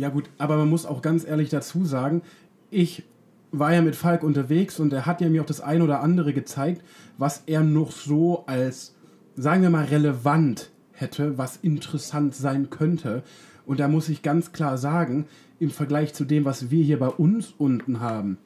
Ja 0.00 0.08
gut, 0.08 0.30
aber 0.38 0.56
man 0.56 0.70
muss 0.70 0.86
auch 0.86 1.02
ganz 1.02 1.26
ehrlich 1.26 1.50
dazu 1.50 1.84
sagen, 1.84 2.22
ich 2.70 3.04
war 3.52 3.74
ja 3.74 3.82
mit 3.82 3.96
Falk 3.96 4.22
unterwegs 4.22 4.80
und 4.80 4.94
er 4.94 5.04
hat 5.04 5.20
ja 5.20 5.28
mir 5.28 5.42
auch 5.42 5.46
das 5.46 5.60
ein 5.60 5.82
oder 5.82 6.00
andere 6.00 6.32
gezeigt, 6.32 6.82
was 7.18 7.42
er 7.44 7.62
noch 7.62 7.92
so 7.92 8.44
als, 8.46 8.94
sagen 9.36 9.60
wir 9.60 9.68
mal, 9.68 9.84
relevant 9.84 10.70
hätte, 10.92 11.36
was 11.36 11.58
interessant 11.58 12.34
sein 12.34 12.70
könnte. 12.70 13.22
Und 13.66 13.78
da 13.78 13.88
muss 13.88 14.08
ich 14.08 14.22
ganz 14.22 14.52
klar 14.52 14.78
sagen, 14.78 15.26
im 15.58 15.68
Vergleich 15.68 16.14
zu 16.14 16.24
dem, 16.24 16.46
was 16.46 16.70
wir 16.70 16.82
hier 16.82 16.98
bei 16.98 17.08
uns 17.08 17.52
unten 17.58 18.00
haben, 18.00 18.38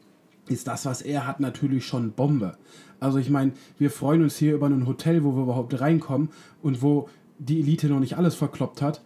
ist 0.49 0.67
das, 0.67 0.87
was 0.87 1.03
er 1.03 1.25
hat, 1.25 1.39
natürlich 1.39 1.87
schon 1.87 2.13
Bombe. 2.13 2.59
Also 2.99 3.19
ich 3.19 3.31
meine, 3.31 3.53
wir 3.79 3.93
freuen 3.93 4.23
uns 4.23 4.37
hier 4.37 4.55
über 4.55 4.67
ein 4.67 4.89
Hotel, 4.89 5.23
wo 5.23 5.37
wir 5.37 5.45
überhaupt 5.45 5.81
reinkommen 5.81 6.31
und 6.63 6.83
wo 6.83 7.09
die 7.39 7.61
Elite 7.61 7.87
noch 7.87 8.01
nicht 8.01 8.17
alles 8.17 8.35
verkloppt 8.35 8.83
hat. 8.83 9.03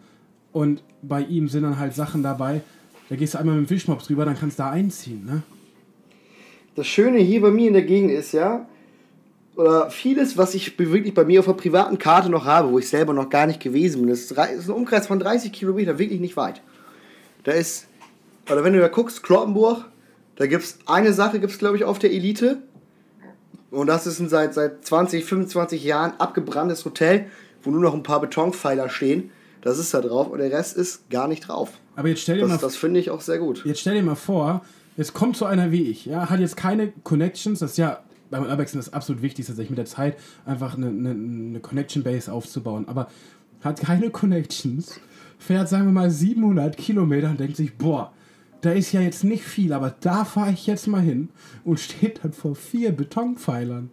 Und 0.53 0.83
bei 1.03 1.23
ihm 1.23 1.49
sind 1.49 1.63
dann 1.63 1.79
halt 1.79 1.95
Sachen 1.95 2.23
dabei, 2.23 2.63
da 3.09 3.17
gehst 3.17 3.35
du 3.35 3.39
einmal 3.39 3.57
mit 3.57 3.67
dem 3.67 3.69
Fischmops 3.69 4.07
drüber, 4.07 4.25
dann 4.25 4.39
kannst 4.39 4.59
du 4.59 4.63
da 4.63 4.71
einziehen, 4.71 5.25
ne? 5.25 5.43
Das 6.75 6.87
Schöne 6.87 7.19
hier 7.19 7.41
bei 7.41 7.51
mir 7.51 7.67
in 7.67 7.73
der 7.73 7.83
Gegend 7.83 8.13
ist 8.13 8.33
ja, 8.33 8.67
oder 9.57 9.91
vieles, 9.91 10.37
was 10.39 10.55
ich 10.55 10.79
wirklich 10.79 11.13
bei 11.13 11.25
mir 11.25 11.41
auf 11.41 11.47
der 11.47 11.55
privaten 11.55 11.99
Karte 11.99 12.31
noch 12.31 12.45
habe, 12.45 12.71
wo 12.71 12.79
ich 12.79 12.89
selber 12.89 13.13
noch 13.13 13.29
gar 13.29 13.47
nicht 13.47 13.59
gewesen 13.59 14.03
bin, 14.03 14.11
das 14.11 14.21
ist 14.21 14.39
ein 14.39 14.71
Umkreis 14.71 15.09
von 15.09 15.19
30 15.19 15.51
Kilometer, 15.51 15.99
wirklich 15.99 16.21
nicht 16.21 16.37
weit. 16.37 16.63
Da 17.43 17.53
ist, 17.53 17.89
oder 18.49 18.63
wenn 18.63 18.73
du 18.73 18.79
da 18.79 18.87
guckst, 18.87 19.25
Kloppenburg, 19.25 19.87
da 20.37 20.47
gibt 20.47 20.63
es 20.63 20.79
eine 20.87 21.13
Sache, 21.13 21.41
gibt 21.41 21.53
es 21.53 21.59
glaube 21.59 21.77
ich 21.77 21.83
auf 21.83 21.99
der 21.99 22.13
Elite. 22.13 22.59
Und 23.73 23.89
das 23.89 24.07
ist 24.07 24.21
ein 24.21 24.29
seit, 24.29 24.55
seit 24.55 24.85
20, 24.85 25.25
25 25.25 25.83
Jahren 25.83 26.13
abgebranntes 26.19 26.85
Hotel, 26.85 27.27
wo 27.63 27.71
nur 27.71 27.83
noch 27.83 27.95
ein 27.95 28.05
paar 28.05 28.21
Betonpfeiler 28.21 28.89
stehen. 28.89 29.31
Das 29.63 29.79
ist 29.79 29.93
da 29.93 30.01
drauf 30.01 30.29
und 30.31 30.39
der 30.39 30.51
Rest 30.51 30.77
ist 30.77 31.11
gar 31.11 31.29
nicht 31.29 31.49
drauf. 31.49 31.71
Aber 31.97 32.09
jetzt 32.09 32.23
stell 32.23 32.37
dir 32.39 32.47
mal 32.47 32.55
Das, 32.55 32.61
das 32.61 32.77
finde 32.77 33.01
ich 33.01 33.11
auch 33.11 33.21
sehr 33.21 33.39
gut. 33.39 33.65
Jetzt 33.65 33.81
stell 33.81 33.95
dir 33.95 34.03
mal 34.03 34.15
vor, 34.15 34.63
jetzt 34.97 35.15
kommt 35.15 35.37
so 35.37 35.45
einer 35.45 35.71
wie 35.73 35.83
ich, 35.83 36.07
ja, 36.07 36.31
hat 36.31 36.41
jetzt 36.41 36.57
keine 36.57 36.93
Connections, 37.03 37.61
das 37.61 37.73
ist 37.73 37.79
ja 37.79 38.03
beim 38.31 38.45
Urbexen 38.45 38.79
das 38.79 38.93
absolut 38.93 39.23
Wichtigste, 39.23 39.55
sich 39.55 39.71
mit 39.71 39.79
der 39.79 39.87
Zeit 39.87 40.17
einfach 40.45 40.77
eine, 40.77 40.89
eine, 40.89 41.11
eine 41.11 41.61
Connection 41.61 42.03
Base 42.03 42.31
aufzubauen, 42.31 42.87
aber 42.89 43.09
hat 43.63 43.81
keine 43.81 44.11
Connections, 44.11 45.01
fährt, 45.39 45.69
sagen 45.69 45.87
wir 45.87 45.93
mal, 45.93 46.11
700 46.11 46.77
Kilometer 46.77 47.31
und 47.31 47.41
denkt 47.41 47.57
sich, 47.57 47.77
boah, 47.77 48.13
da 48.61 48.73
ist 48.73 48.93
ja 48.93 49.01
jetzt 49.01 49.25
nicht 49.25 49.45
viel, 49.45 49.73
aber 49.73 49.95
da 50.01 50.25
fahre 50.25 50.53
ich 50.53 50.67
jetzt 50.67 50.87
mal 50.87 51.01
hin 51.01 51.29
und 51.65 51.81
steht 51.81 52.21
dann 52.23 52.33
vor 52.33 52.55
vier 52.55 52.93
Betonpfeilern. 52.93 53.91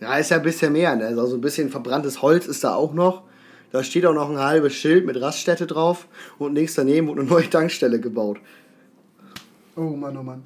Ja, 0.00 0.16
ist 0.16 0.30
ja 0.30 0.36
ein 0.36 0.42
bisschen 0.42 0.72
mehr. 0.72 0.94
Ne? 0.96 1.06
Also 1.06 1.34
ein 1.34 1.40
bisschen 1.40 1.70
verbranntes 1.70 2.22
Holz 2.22 2.46
ist 2.46 2.64
da 2.64 2.74
auch 2.74 2.94
noch. 2.94 3.22
Da 3.72 3.82
steht 3.82 4.06
auch 4.06 4.14
noch 4.14 4.30
ein 4.30 4.38
halbes 4.38 4.74
Schild 4.74 5.04
mit 5.04 5.20
Raststätte 5.20 5.66
drauf 5.66 6.06
und 6.38 6.54
links 6.54 6.74
daneben 6.74 7.08
wurde 7.08 7.20
eine 7.20 7.30
neue 7.30 7.50
Tankstelle 7.50 8.00
gebaut. 8.00 8.38
Oh 9.76 9.90
Mann, 9.90 10.16
oh 10.16 10.22
Mann. 10.22 10.44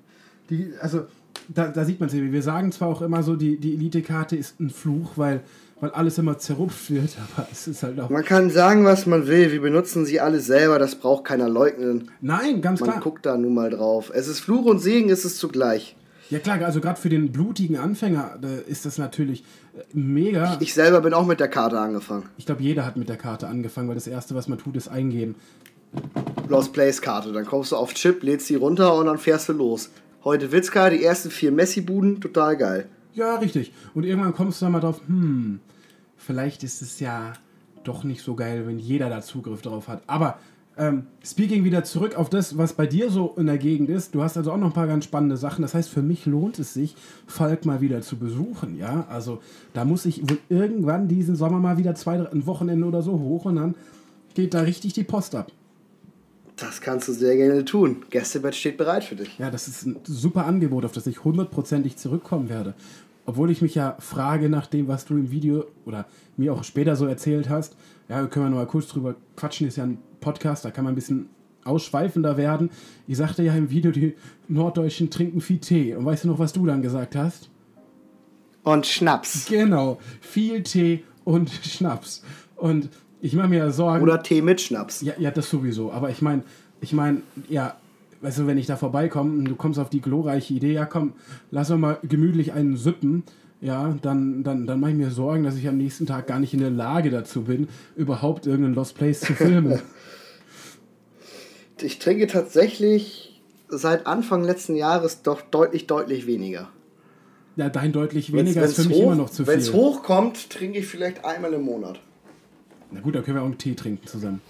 Die, 0.51 0.73
also, 0.81 1.07
da, 1.49 1.69
da 1.69 1.85
sieht 1.85 2.01
man 2.01 2.09
es 2.09 2.15
eben. 2.15 2.33
Wir 2.33 2.43
sagen 2.43 2.73
zwar 2.73 2.89
auch 2.89 3.03
immer 3.03 3.23
so, 3.23 3.37
die, 3.37 3.59
die 3.59 3.75
Elite-Karte 3.75 4.37
ist 4.37 4.59
ein 4.61 4.71
Fluch, 4.71 5.13
weil, 5.17 5.41
weil 5.81 5.91
alles 5.91 6.19
immer 6.19 6.37
zerrupft 6.39 6.91
wird, 6.91 7.17
aber 7.37 7.47
es 7.51 7.69
ist 7.69 7.83
halt 7.83 8.01
auch. 8.01 8.11
Man 8.11 8.25
kann 8.25 8.51
sagen, 8.51 8.85
was 8.85 9.07
man 9.07 9.29
will. 9.29 9.53
Wir 9.53 9.63
benutzen 9.63 10.05
sie 10.05 10.21
alle 10.21 10.41
selber. 10.41 10.79
Das 10.79 10.97
braucht 10.97 11.25
keiner 11.25 11.49
leugnen. 11.49 12.11
Nein, 12.21 12.61
ganz 12.61 12.81
Man 12.81 12.91
klar. 12.91 13.03
guckt 13.03 13.25
da 13.25 13.37
nun 13.37 13.55
mal 13.55 13.71
drauf. 13.71 14.11
Es 14.13 14.27
ist 14.27 14.41
Fluch 14.41 14.65
und 14.65 14.81
Segen, 14.81 15.09
ist 15.11 15.25
es 15.25 15.37
zugleich. 15.37 15.97
Ja, 16.31 16.39
klar, 16.39 16.61
also 16.63 16.81
gerade 16.81 17.01
für 17.01 17.09
den 17.09 17.33
blutigen 17.33 17.77
Anfänger 17.77 18.39
ist 18.67 18.87
das 18.87 18.99
natürlich 18.99 19.45
äh, 19.77 19.83
mega. 19.93 20.57
Ich 20.61 20.75
selber 20.75 21.01
bin 21.01 21.15
auch 21.15 21.27
mit 21.27 21.41
der 21.41 21.49
Karte 21.49 21.79
angefangen. 21.79 22.25
Ich 22.39 22.47
glaube, 22.47 22.63
jeder 22.63 22.87
hat 22.87 22.97
mit 22.97 23.09
der 23.09 23.17
Karte 23.17 23.49
angefangen, 23.49 23.89
weil 23.89 23.97
das 23.97 24.07
Erste, 24.07 24.35
was 24.35 24.49
man 24.49 24.59
tut, 24.59 24.77
ist 24.77 24.89
eingeben. 24.89 25.35
Lost 26.49 26.73
Place 26.73 27.03
Karte. 27.03 27.33
Dann 27.33 27.45
kommst 27.45 27.73
du 27.73 27.77
auf 27.77 27.95
Chip, 27.95 28.23
lädst 28.23 28.49
die 28.49 28.55
runter 28.55 28.95
und 28.95 29.07
dann 29.07 29.19
fährst 29.19 29.49
du 29.49 29.53
los. 29.53 29.91
Heute 30.25 30.53
Witzka, 30.53 30.91
die 30.91 31.05
ersten 31.05 31.31
vier 31.31 31.51
Messi-Buden, 31.51 32.21
total 32.21 32.57
geil. 32.57 32.89
Ja, 33.15 33.37
richtig. 33.37 33.73
Und 33.95 34.05
irgendwann 34.05 34.33
kommst 34.33 34.61
du 34.61 34.65
dann 34.65 34.73
mal 34.73 34.81
drauf, 34.81 35.01
hm, 35.07 35.61
vielleicht 36.17 36.63
ist 36.63 36.81
es 36.81 37.01
ja 37.01 37.33
doch 37.85 38.05
nicht 38.05 38.23
so 38.23 38.35
geil, 38.35 38.67
wenn 38.67 38.79
jeder 38.79 39.11
da 39.11 39.21
Zugriff 39.21 39.63
drauf 39.63 39.89
hat. 39.89 40.03
Aber 40.07 40.39
ähm, 40.77 41.05
speaking 41.25 41.65
wieder 41.65 41.85
zurück 41.85 42.17
auf 42.17 42.31
das, 42.31 42.57
was 42.57 42.73
bei 42.73 42.87
dir 42.87 43.11
so 43.11 43.35
in 43.37 43.47
der 43.47 43.59
Gegend 43.59 43.91
ist. 43.91 44.15
Du 44.15 44.23
hast 44.23 44.37
also 44.37 44.53
auch 44.53 44.57
noch 44.57 44.69
ein 44.69 44.73
paar 44.73 44.87
ganz 44.87 45.05
spannende 45.05 45.37
Sachen. 45.37 45.63
Das 45.63 45.75
heißt, 45.75 45.91
für 45.91 46.03
mich 46.03 46.25
lohnt 46.27 46.59
es 46.59 46.73
sich, 46.73 46.97
Falk 47.27 47.67
mal 47.67 47.81
wieder 47.81 48.01
zu 48.01 48.17
besuchen. 48.17 48.79
Ja, 48.79 49.07
also 49.11 49.41
da 49.75 49.85
muss 49.85 50.07
ich 50.07 50.23
wohl 50.23 50.39
irgendwann 50.49 51.09
diesen 51.09 51.37
Sommer 51.37 51.59
mal 51.59 51.77
wieder 51.77 51.95
zwei, 51.95 52.17
drei- 52.17 52.33
ein 52.33 52.47
Wochenende 52.47 52.87
oder 52.87 53.03
so 53.03 53.13
hoch 53.19 53.45
und 53.45 53.57
dann 53.57 53.75
geht 54.35 54.55
da 54.55 54.61
richtig 54.61 54.95
die 54.95 55.05
Post 55.05 55.35
ab. 55.35 55.53
Das 56.57 56.81
kannst 56.81 57.09
du 57.09 57.13
sehr 57.13 57.37
gerne 57.37 57.65
tun. 57.65 58.03
Gästebett 58.11 58.55
steht 58.55 58.77
bereit 58.77 59.05
für 59.05 59.17
dich. 59.17 59.39
Ja, 59.39 59.51
das 59.51 59.69
ist 59.69 59.85
ein 59.85 59.97
super 60.05 60.47
Angebot, 60.47 60.85
auf 60.85 60.93
das 60.93 61.07
ich 61.07 61.25
hundertprozentig 61.25 61.97
zurückkommen 61.97 62.49
werde. 62.49 62.75
Obwohl 63.25 63.51
ich 63.51 63.63
mich 63.63 63.75
ja 63.75 63.97
frage 64.01 64.49
nach 64.49 64.67
dem, 64.67 64.89
was 64.89 65.05
du 65.05 65.15
im 65.15 65.31
Video 65.31 65.65
oder 65.85 66.07
mir 66.37 66.53
auch 66.53 66.65
später 66.65 66.97
so 66.97 67.07
erzählt 67.07 67.49
hast. 67.49 67.77
Ja, 68.13 68.27
können 68.27 68.45
wir 68.45 68.51
noch 68.51 68.59
mal 68.59 68.67
kurz 68.67 68.89
drüber 68.89 69.15
quatschen. 69.37 69.67
Ist 69.67 69.77
ja 69.77 69.85
ein 69.85 69.97
Podcast, 70.21 70.67
da 70.67 70.71
kann 70.71 70.85
man 70.85 70.93
ein 70.93 70.97
bisschen 70.97 71.31
ausschweifender 71.65 72.37
werden. 72.37 72.69
Ich 73.07 73.17
sagte 73.17 73.43
ja 73.43 73.55
im 73.55 73.71
Video, 73.71 73.91
die 73.91 74.15
Norddeutschen 74.49 75.09
trinken 75.09 75.41
viel 75.41 75.61
Tee. 75.61 75.95
Und 75.95 76.05
weißt 76.05 76.25
du 76.25 76.29
noch, 76.29 76.39
was 76.39 76.53
du 76.53 76.67
dann 76.67 76.83
gesagt 76.83 77.17
hast? 77.17 77.49
Und 78.65 78.87
Schnaps. 78.87 79.47
Genau, 79.47 79.99
viel 80.21 80.63
Tee 80.63 81.05
und 81.25 81.49
Schnaps. 81.63 82.23
Und 82.57 82.91
ich 83.23 83.33
mache 83.33 83.49
mir 83.49 83.61
ja 83.61 83.71
Sorgen. 83.71 84.03
Oder 84.03 84.23
Tee 84.23 84.43
mit 84.43 84.61
Schnaps. 84.61 85.01
Ja, 85.01 85.15
ja, 85.19 85.31
das 85.31 85.49
sowieso. 85.49 85.91
Aber 85.91 86.11
ich 86.11 86.21
meine, 86.21 86.43
ich 86.83 86.93
meine, 86.93 87.23
ja, 87.49 87.77
weißt 88.21 88.41
du, 88.41 88.47
wenn 88.47 88.59
ich 88.59 88.67
da 88.67 88.77
vorbeikomme 88.77 89.39
und 89.39 89.47
du 89.47 89.57
kommst 89.57 89.79
auf 89.79 89.89
die 89.89 90.03
glorreiche 90.03 90.53
Idee, 90.53 90.75
ja 90.75 90.85
komm, 90.85 91.15
lass 91.51 91.71
uns 91.71 91.81
mal 91.81 91.99
gemütlich 92.03 92.53
einen 92.53 92.77
sippen, 92.77 93.23
ja, 93.63 93.97
dann, 94.03 94.43
dann, 94.43 94.67
dann 94.67 94.81
mache 94.81 94.91
ich 94.91 94.97
mir 94.97 95.11
Sorgen, 95.11 95.45
dass 95.45 95.57
ich 95.57 95.67
am 95.69 95.79
nächsten 95.79 96.05
Tag 96.05 96.27
gar 96.27 96.39
nicht 96.41 96.53
in 96.53 96.61
der 96.61 96.71
Lage 96.71 97.09
dazu 97.11 97.45
bin, 97.45 97.69
überhaupt 97.97 98.47
irgendeinen 98.47 98.75
Lost 98.75 98.97
Place 98.97 99.21
zu 99.21 99.33
filmen. 99.35 99.81
Ich 101.81 101.99
trinke 101.99 102.29
tatsächlich 102.29 103.43
seit 103.69 104.07
Anfang 104.07 104.45
letzten 104.45 104.77
Jahres 104.77 105.23
doch 105.23 105.41
deutlich, 105.43 105.89
deutlich 105.89 106.29
weniger. 106.29 106.69
ja, 107.57 107.69
dein 107.71 107.91
deutlich 107.91 108.33
weniger 108.33 108.63
ist 108.63 108.77
für 108.77 108.85
mich 108.89 109.01
immer 109.01 109.17
noch 109.17 109.31
zu 109.31 109.47
Wenn 109.49 109.59
es 109.59 109.71
viel. 109.71 109.81
hochkommt, 109.81 110.49
trinke 110.51 110.79
ich 110.79 110.87
vielleicht 110.87 111.25
einmal 111.25 111.53
im 111.55 111.63
Monat. 111.63 111.99
Na 112.93 113.01
gut, 113.01 113.17
dann 113.17 113.25
können 113.25 113.37
wir 113.39 113.43
auch 113.43 113.47
einen 113.47 113.59
Tee 113.59 113.75
trinken 113.75 114.07
zusammen. 114.07 114.41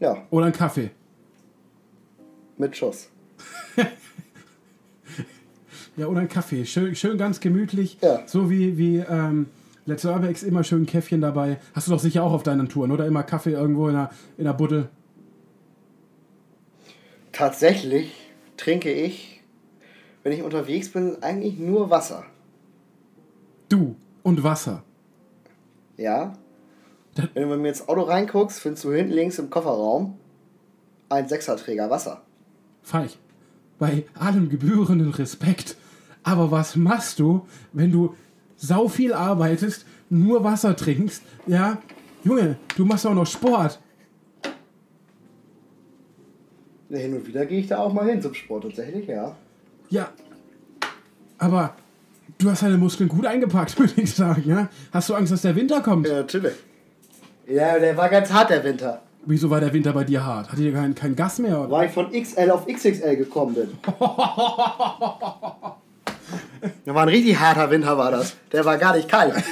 Ja, 0.00 0.26
Oder 0.30 0.46
einen 0.46 0.54
Kaffee. 0.54 0.92
mit 2.56 2.74
Schuss. 2.74 3.10
Ja, 5.96 6.06
oder 6.08 6.20
einen 6.20 6.28
Kaffee. 6.28 6.64
Schön, 6.64 6.94
schön 6.96 7.18
ganz 7.18 7.40
gemütlich. 7.40 7.98
Ja. 8.02 8.22
So 8.26 8.50
wie, 8.50 8.76
wie 8.78 8.98
ähm, 8.98 9.46
Let's 9.86 10.04
Urbex 10.04 10.42
immer 10.42 10.64
schön 10.64 10.82
ein 10.82 10.86
Käffchen 10.86 11.20
dabei. 11.20 11.58
Hast 11.74 11.86
du 11.86 11.92
doch 11.92 12.00
sicher 12.00 12.22
auch 12.24 12.32
auf 12.32 12.42
deinen 12.42 12.68
Touren, 12.68 12.90
oder? 12.90 13.06
Immer 13.06 13.22
Kaffee 13.22 13.52
irgendwo 13.52 13.88
in 13.88 13.94
der, 13.94 14.10
in 14.38 14.44
der 14.44 14.54
Buddel. 14.54 14.88
Tatsächlich 17.32 18.12
trinke 18.56 18.92
ich, 18.92 19.42
wenn 20.22 20.32
ich 20.32 20.42
unterwegs 20.42 20.88
bin, 20.90 21.22
eigentlich 21.22 21.58
nur 21.58 21.90
Wasser. 21.90 22.24
Du 23.68 23.96
und 24.22 24.42
Wasser. 24.42 24.82
Ja. 25.96 26.32
Das- 27.14 27.28
Wenn 27.34 27.48
du 27.48 27.56
mir 27.56 27.68
ins 27.68 27.88
Auto 27.88 28.02
reinguckst, 28.02 28.60
findest 28.60 28.84
du 28.84 28.92
hinten 28.92 29.12
links 29.12 29.38
im 29.38 29.50
Kofferraum 29.50 30.16
ein 31.08 31.28
Sechserträger 31.28 31.90
Wasser. 31.90 32.22
Falk, 32.82 33.10
bei 33.78 34.04
allem 34.14 34.48
gebührenden 34.48 35.10
Respekt. 35.10 35.76
Aber 36.24 36.50
was 36.50 36.74
machst 36.74 37.20
du, 37.20 37.46
wenn 37.72 37.92
du 37.92 38.14
sau 38.56 38.88
viel 38.88 39.12
arbeitest, 39.12 39.86
nur 40.10 40.42
Wasser 40.42 40.74
trinkst, 40.74 41.22
ja, 41.46 41.78
Junge, 42.24 42.56
du 42.76 42.84
machst 42.86 43.06
auch 43.06 43.14
noch 43.14 43.26
Sport. 43.26 43.78
Ja, 46.88 46.98
hin 46.98 47.14
und 47.14 47.26
wieder 47.26 47.44
gehe 47.44 47.60
ich 47.60 47.66
da 47.66 47.78
auch 47.78 47.92
mal 47.92 48.08
hin 48.08 48.22
zum 48.22 48.32
Sport, 48.34 48.64
tatsächlich, 48.64 49.06
ja. 49.06 49.36
Ja, 49.90 50.08
aber 51.38 51.74
du 52.38 52.50
hast 52.50 52.62
deine 52.62 52.78
Muskeln 52.78 53.08
gut 53.08 53.26
eingepackt, 53.26 53.78
würde 53.78 54.00
ich 54.00 54.14
sagen, 54.14 54.44
ja? 54.46 54.70
Hast 54.92 55.10
du 55.10 55.14
Angst, 55.14 55.32
dass 55.32 55.42
der 55.42 55.54
Winter 55.54 55.82
kommt? 55.82 56.08
Ja, 56.08 56.14
natürlich. 56.14 56.54
Ja, 57.46 57.78
der 57.78 57.94
war 57.96 58.08
ganz 58.08 58.32
hart, 58.32 58.48
der 58.48 58.64
Winter. 58.64 59.02
Wieso 59.26 59.50
war 59.50 59.60
der 59.60 59.72
Winter 59.72 59.92
bei 59.92 60.04
dir 60.04 60.24
hart? 60.24 60.50
Hattet 60.50 60.64
ihr 60.64 60.72
kein, 60.72 60.94
kein 60.94 61.14
Gas 61.16 61.38
mehr? 61.38 61.60
Oder? 61.60 61.70
Weil 61.70 61.88
ich 61.88 61.92
von 61.92 62.10
XL 62.10 62.50
auf 62.50 62.66
XXL 62.66 63.16
gekommen 63.16 63.54
bin. 63.54 63.68
Das 66.84 66.94
war 66.94 67.02
ein 67.02 67.08
richtig 67.08 67.38
harter 67.38 67.70
Winter, 67.70 67.98
war 67.98 68.10
das. 68.10 68.36
Der 68.52 68.64
war 68.64 68.78
gar 68.78 68.96
nicht 68.96 69.08
kalt. 69.08 69.34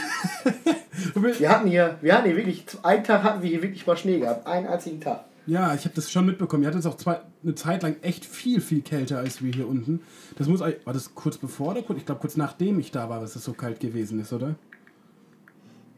Wir 1.38 1.48
hatten 1.48 1.68
hier, 1.68 1.98
wir 2.00 2.14
hatten 2.14 2.26
hier 2.26 2.36
wirklich, 2.36 2.64
einen 2.82 3.04
Tag 3.04 3.22
hatten 3.22 3.42
wir 3.42 3.50
hier 3.50 3.62
wirklich 3.62 3.86
mal 3.86 3.96
Schnee 3.96 4.20
gehabt. 4.20 4.46
Einen 4.46 4.66
einzigen 4.66 5.00
Tag. 5.00 5.24
Ja, 5.46 5.74
ich 5.74 5.84
habe 5.84 5.94
das 5.94 6.10
schon 6.10 6.26
mitbekommen. 6.26 6.62
Ihr 6.62 6.68
hattet 6.68 6.86
auch 6.86 6.96
zwei, 6.96 7.20
eine 7.42 7.54
Zeit 7.54 7.82
lang 7.82 7.96
echt 8.02 8.24
viel, 8.24 8.60
viel 8.60 8.82
kälter 8.82 9.18
als 9.18 9.42
wir 9.42 9.52
hier 9.52 9.68
unten. 9.68 10.00
Das 10.38 10.46
muss, 10.46 10.60
war 10.60 10.72
das 10.86 11.14
kurz 11.14 11.38
bevor 11.38 11.72
oder 11.72 11.82
kurz? 11.82 11.98
Ich 11.98 12.06
glaube, 12.06 12.20
kurz 12.20 12.36
nachdem 12.36 12.78
ich 12.78 12.92
da 12.92 13.08
war, 13.08 13.20
dass 13.20 13.34
es 13.34 13.44
so 13.44 13.52
kalt 13.52 13.80
gewesen 13.80 14.20
ist, 14.20 14.32
oder? 14.32 14.54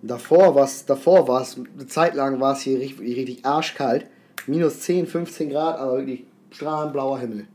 Davor 0.01 0.55
war 0.55 0.65
es, 0.65 0.87
davor 0.87 1.29
war 1.29 1.43
es, 1.43 1.57
eine 1.57 1.87
Zeit 1.87 2.15
lang 2.15 2.41
war 2.41 2.55
es 2.55 2.61
hier 2.61 2.79
richtig, 2.79 3.17
richtig 3.17 3.45
arschkalt. 3.45 4.07
Minus 4.47 4.81
10, 4.81 5.07
15 5.07 5.51
Grad, 5.51 5.79
aber 5.79 5.99
wirklich 5.99 6.25
strahlend 6.51 6.93
blauer 6.93 7.19
Himmel. 7.19 7.47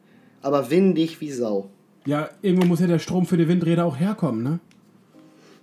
Aber 0.41 0.69
windig 0.69 1.21
wie 1.21 1.31
Sau. 1.31 1.69
Ja, 2.05 2.29
irgendwo 2.41 2.65
muss 2.65 2.79
ja 2.79 2.87
der 2.87 2.99
Strom 2.99 3.25
für 3.25 3.37
die 3.37 3.47
Windräder 3.47 3.85
auch 3.85 3.99
herkommen, 3.99 4.43
ne? 4.43 4.59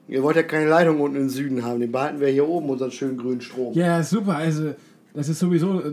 Ihr 0.08 0.22
wollt 0.22 0.36
ja 0.36 0.44
keine 0.44 0.68
Leitung 0.68 1.00
unten 1.00 1.16
im 1.16 1.28
Süden 1.28 1.64
haben, 1.64 1.80
den 1.80 1.90
behalten 1.90 2.20
wir 2.20 2.28
hier 2.28 2.48
oben, 2.48 2.70
unseren 2.70 2.92
schönen 2.92 3.16
grünen 3.16 3.40
Strom. 3.40 3.74
Ja, 3.74 4.02
super. 4.04 4.36
Also, 4.36 4.74
das 5.14 5.28
ist 5.28 5.40
sowieso. 5.40 5.80
äh, 5.80 5.92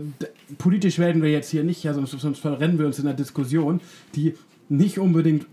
Politisch 0.58 0.98
werden 0.98 1.22
wir 1.22 1.32
jetzt 1.32 1.50
hier 1.50 1.64
nicht, 1.64 1.82
ja, 1.82 1.94
sonst, 1.94 2.12
sonst 2.12 2.38
verrennen 2.38 2.78
wir 2.78 2.86
uns 2.86 2.98
in 2.98 3.06
einer 3.06 3.16
Diskussion, 3.16 3.80
die 4.14 4.34
nicht 4.68 4.98
unbedingt 4.98 5.46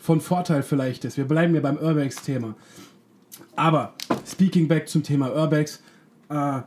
von 0.00 0.20
Vorteil 0.20 0.62
vielleicht 0.62 1.04
ist. 1.04 1.18
Wir 1.18 1.26
bleiben 1.26 1.54
ja 1.54 1.60
beim 1.60 1.76
Urbex-Thema. 1.76 2.54
Aber, 3.56 3.92
speaking 4.26 4.68
back 4.68 4.88
zum 4.88 5.02
Thema 5.02 5.34
Urbex, 5.34 5.82
äh, 6.30 6.60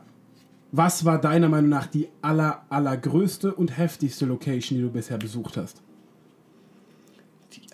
was 0.70 1.04
war 1.04 1.20
deiner 1.20 1.48
Meinung 1.48 1.70
nach 1.70 1.86
die 1.86 2.08
aller, 2.22 2.62
allergrößte 2.68 3.52
und 3.52 3.76
heftigste 3.76 4.26
Location, 4.26 4.78
die 4.78 4.84
du 4.84 4.90
bisher 4.90 5.18
besucht 5.18 5.56
hast? 5.56 5.82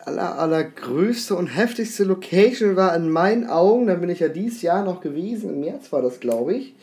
Aller, 0.08 0.38
allergrößte 0.38 1.34
und 1.36 1.48
heftigste 1.48 2.04
Location 2.04 2.76
war 2.76 2.96
in 2.96 3.10
meinen 3.10 3.46
Augen, 3.46 3.88
da 3.88 3.94
bin 3.94 4.08
ich 4.08 4.20
ja 4.20 4.28
dieses 4.28 4.62
Jahr 4.62 4.82
noch 4.82 5.02
gewesen, 5.02 5.50
im 5.50 5.60
März 5.60 5.92
war 5.92 6.00
das, 6.00 6.18
glaube 6.18 6.54
ich, 6.54 6.74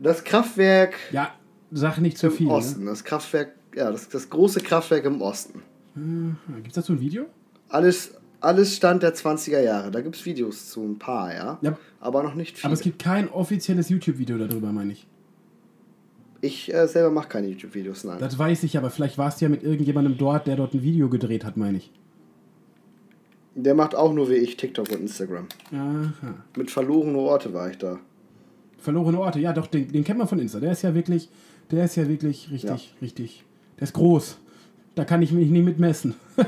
das 0.00 0.22
Kraftwerk 0.22 0.94
Ja, 1.10 1.34
sag 1.72 1.98
nicht 1.98 2.16
zu 2.16 2.28
im 2.28 2.32
viel. 2.32 2.46
Ne? 2.46 2.52
Osten. 2.52 2.86
Das 2.86 3.02
Kraftwerk, 3.02 3.54
ja, 3.74 3.90
das, 3.90 4.08
das 4.08 4.30
große 4.30 4.60
Kraftwerk 4.60 5.04
im 5.06 5.20
Osten. 5.20 5.62
Gibt 6.54 6.68
es 6.68 6.74
dazu 6.74 6.92
ein 6.92 7.00
Video? 7.00 7.26
Alles, 7.68 8.14
alles 8.40 8.76
Stand 8.76 9.02
der 9.02 9.14
20er 9.14 9.60
Jahre. 9.60 9.90
Da 9.90 10.00
gibt 10.00 10.14
es 10.14 10.24
Videos 10.24 10.70
zu 10.70 10.84
ein 10.84 10.98
paar, 10.98 11.34
ja. 11.34 11.58
Ja. 11.62 11.76
Aber 12.00 12.22
noch 12.22 12.34
nicht 12.34 12.56
viele. 12.56 12.66
Aber 12.66 12.74
es 12.74 12.80
gibt 12.80 13.02
kein 13.02 13.28
offizielles 13.28 13.88
YouTube-Video 13.88 14.38
darüber, 14.38 14.70
meine 14.70 14.92
ich. 14.92 15.08
ich 16.40 16.72
äh, 16.72 16.86
selber 16.86 17.10
mache 17.10 17.28
keine 17.28 17.48
YouTube-Videos, 17.48 18.04
nein. 18.04 18.18
Das 18.20 18.38
weiß 18.38 18.62
ich, 18.62 18.78
aber 18.78 18.90
vielleicht 18.90 19.18
warst 19.18 19.40
du 19.40 19.46
ja 19.46 19.48
mit 19.48 19.64
irgendjemandem 19.64 20.16
dort, 20.16 20.46
der 20.46 20.54
dort 20.54 20.74
ein 20.74 20.82
Video 20.82 21.08
gedreht 21.08 21.44
hat, 21.44 21.56
meine 21.56 21.78
ich. 21.78 21.90
Der 23.56 23.74
macht 23.74 23.94
auch 23.94 24.12
nur 24.12 24.28
wie 24.30 24.34
ich 24.34 24.56
TikTok 24.56 24.88
und 24.90 25.00
Instagram. 25.02 25.46
Aha. 25.72 26.12
Mit 26.56 26.70
verlorene 26.70 27.18
Orte 27.18 27.52
war 27.54 27.70
ich 27.70 27.78
da. 27.78 27.98
Verlorene 28.78 29.18
Orte, 29.20 29.38
ja 29.40 29.52
doch, 29.52 29.66
den, 29.68 29.90
den 29.90 30.04
kennt 30.04 30.18
man 30.18 30.28
von 30.28 30.38
Insta. 30.38 30.60
Der 30.60 30.72
ist 30.72 30.82
ja 30.82 30.94
wirklich, 30.94 31.28
der 31.70 31.84
ist 31.84 31.96
ja 31.96 32.08
wirklich 32.08 32.50
richtig, 32.50 32.94
richtig. 33.00 33.44
Der 33.78 33.84
ist 33.84 33.92
groß. 33.94 34.38
Da 34.96 35.04
kann 35.04 35.22
ich 35.22 35.32
mich 35.32 35.48
nicht 35.50 35.64
mit 35.64 35.78
messen. 35.78 36.14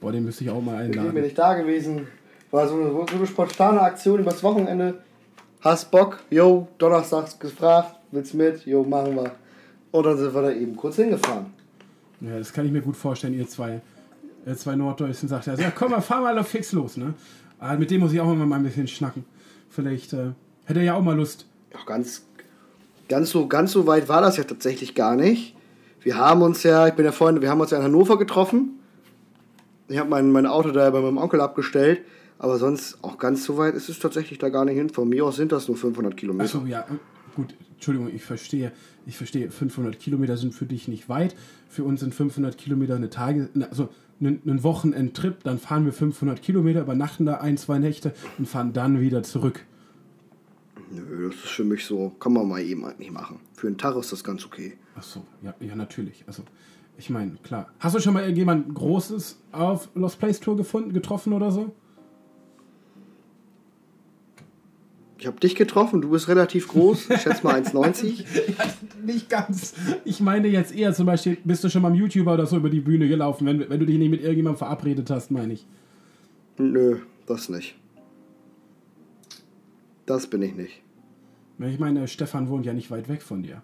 Boah, 0.00 0.12
den 0.12 0.24
müsste 0.24 0.44
ich 0.44 0.50
auch 0.50 0.60
mal 0.60 0.84
Ich 0.84 0.90
bin 0.90 1.00
einladen. 1.00 1.22
nicht 1.22 1.38
da 1.38 1.54
gewesen. 1.54 2.06
War 2.50 2.68
so 2.68 2.74
eine, 2.74 2.90
so 2.90 3.06
eine 3.06 3.26
spontane 3.26 3.80
Aktion 3.80 4.20
übers 4.20 4.42
Wochenende. 4.42 4.98
Hast 5.60 5.90
Bock? 5.90 6.20
Jo, 6.30 6.68
donnerstags 6.78 7.38
gefragt. 7.38 7.96
Willst 8.10 8.34
mit? 8.34 8.66
Jo, 8.66 8.82
machen 8.82 9.14
wir. 9.14 9.32
Und 9.92 10.04
dann 10.04 10.18
sind 10.18 10.34
wir 10.34 10.42
da 10.42 10.50
eben 10.50 10.76
kurz 10.76 10.96
hingefahren. 10.96 11.46
Ja, 12.20 12.38
das 12.38 12.52
kann 12.52 12.66
ich 12.66 12.72
mir 12.72 12.82
gut 12.82 12.96
vorstellen, 12.96 13.34
ihr 13.34 13.48
zwei, 13.48 13.80
zwei 14.56 14.76
Norddeutschen 14.76 15.28
sagt 15.28 15.46
ja, 15.46 15.54
ja, 15.54 15.70
komm 15.70 15.92
mal, 15.92 16.00
fahr 16.00 16.20
mal 16.20 16.38
auf 16.38 16.48
fix 16.48 16.72
los, 16.72 16.96
ne? 16.96 17.14
Aber 17.58 17.78
mit 17.78 17.90
dem 17.90 18.00
muss 18.00 18.12
ich 18.12 18.20
auch 18.20 18.32
immer 18.32 18.46
mal 18.46 18.56
ein 18.56 18.64
bisschen 18.64 18.88
schnacken. 18.88 19.24
Vielleicht 19.70 20.12
äh, 20.12 20.32
hätte 20.64 20.80
er 20.80 20.84
ja 20.84 20.94
auch 20.94 21.02
mal 21.02 21.16
Lust. 21.16 21.46
Ja, 21.72 21.78
ganz, 21.86 22.26
ganz, 23.08 23.30
so, 23.30 23.46
ganz 23.46 23.72
so 23.72 23.86
weit 23.86 24.08
war 24.08 24.20
das 24.20 24.36
ja 24.36 24.44
tatsächlich 24.44 24.94
gar 24.94 25.16
nicht. 25.16 25.54
Wir 26.00 26.16
haben 26.16 26.42
uns 26.42 26.64
ja, 26.64 26.88
ich 26.88 26.94
bin 26.94 27.04
ja 27.04 27.12
vorhin, 27.12 27.40
wir 27.40 27.50
haben 27.50 27.60
uns 27.60 27.70
ja 27.70 27.78
in 27.78 27.84
Hannover 27.84 28.18
getroffen. 28.18 28.80
Ich 29.88 29.98
habe 29.98 30.10
mein, 30.10 30.32
mein 30.32 30.46
Auto 30.46 30.72
da 30.72 30.90
bei 30.90 31.00
meinem 31.00 31.18
Onkel 31.18 31.40
abgestellt. 31.40 32.00
Aber 32.38 32.58
sonst 32.58 32.98
auch 33.02 33.18
ganz 33.18 33.44
so 33.44 33.56
weit 33.56 33.74
ist 33.74 33.88
es 33.88 34.00
tatsächlich 34.00 34.40
da 34.40 34.48
gar 34.48 34.64
nicht 34.64 34.74
hin. 34.74 34.90
Von 34.90 35.08
mir 35.08 35.24
aus 35.24 35.36
sind 35.36 35.52
das 35.52 35.68
nur 35.68 35.76
500 35.76 36.16
Kilometer. 36.16 36.44
Achso, 36.44 36.66
ja, 36.66 36.80
äh, 36.80 36.96
gut, 37.36 37.54
Entschuldigung, 37.74 38.10
ich 38.12 38.24
verstehe. 38.24 38.72
Ich 39.06 39.16
verstehe, 39.16 39.50
500 39.50 39.98
Kilometer 40.00 40.36
sind 40.36 40.52
für 40.52 40.66
dich 40.66 40.88
nicht 40.88 41.08
weit. 41.08 41.36
Für 41.68 41.84
uns 41.84 42.00
sind 42.00 42.14
500 42.14 42.58
Kilometer 42.58 42.96
eine 42.96 43.10
Tage, 43.10 43.48
also 43.70 43.88
ein, 44.22 44.40
ein 44.46 44.62
Wochenendtrip. 44.62 45.42
Dann 45.44 45.58
fahren 45.58 45.84
wir 45.84 45.92
500 45.92 46.40
Kilometer, 46.40 46.82
übernachten 46.82 47.26
da 47.26 47.34
ein, 47.34 47.56
zwei 47.56 47.78
Nächte 47.78 48.14
und 48.38 48.48
fahren 48.48 48.72
dann 48.72 49.00
wieder 49.00 49.22
zurück. 49.22 49.66
Nö, 50.90 51.28
das 51.28 51.36
ist 51.36 51.50
für 51.50 51.64
mich 51.64 51.84
so, 51.84 52.10
kann 52.20 52.32
man 52.32 52.48
mal 52.48 52.60
eben 52.60 52.84
eigentlich 52.84 53.10
machen. 53.10 53.40
Für 53.54 53.66
einen 53.66 53.78
Tag 53.78 53.96
ist 53.96 54.12
das 54.12 54.22
ganz 54.22 54.44
okay. 54.44 54.74
Achso, 54.94 55.24
ja, 55.42 55.54
ja, 55.60 55.74
natürlich. 55.74 56.24
Also, 56.26 56.42
ich 56.98 57.08
meine, 57.08 57.32
klar. 57.42 57.72
Hast 57.78 57.94
du 57.94 58.00
schon 58.00 58.12
mal 58.12 58.22
irgendjemand 58.22 58.74
Großes 58.74 59.40
auf 59.52 59.88
Lost 59.94 60.18
Place 60.18 60.40
Tour 60.40 60.56
gefunden, 60.56 60.92
getroffen 60.92 61.32
oder 61.32 61.50
so? 61.50 61.74
Ich 65.22 65.28
habe 65.28 65.38
dich 65.38 65.54
getroffen, 65.54 66.02
du 66.02 66.10
bist 66.10 66.26
relativ 66.26 66.66
groß, 66.66 67.10
ich 67.10 67.20
schätze 67.20 67.44
mal 67.44 67.54
1,90. 67.62 68.24
Ja, 68.58 68.64
nicht 69.04 69.30
ganz. 69.30 69.72
Ich 70.04 70.18
meine 70.18 70.48
jetzt 70.48 70.74
eher 70.74 70.92
zum 70.94 71.06
Beispiel, 71.06 71.38
bist 71.44 71.62
du 71.62 71.68
schon 71.68 71.82
mal 71.82 71.92
am 71.92 71.94
YouTuber 71.94 72.34
oder 72.34 72.44
so 72.44 72.56
über 72.56 72.68
die 72.68 72.80
Bühne 72.80 73.06
gelaufen, 73.06 73.46
wenn, 73.46 73.70
wenn 73.70 73.78
du 73.78 73.86
dich 73.86 73.98
nicht 73.98 74.10
mit 74.10 74.20
irgendjemandem 74.20 74.58
verabredet 74.58 75.08
hast, 75.10 75.30
meine 75.30 75.52
ich. 75.52 75.64
Nö, 76.58 76.98
das 77.26 77.48
nicht. 77.48 77.76
Das 80.06 80.26
bin 80.26 80.42
ich 80.42 80.56
nicht. 80.56 80.82
Ich 81.60 81.78
meine, 81.78 82.08
Stefan 82.08 82.48
wohnt 82.48 82.66
ja 82.66 82.72
nicht 82.72 82.90
weit 82.90 83.08
weg 83.08 83.22
von 83.22 83.44
dir. 83.44 83.62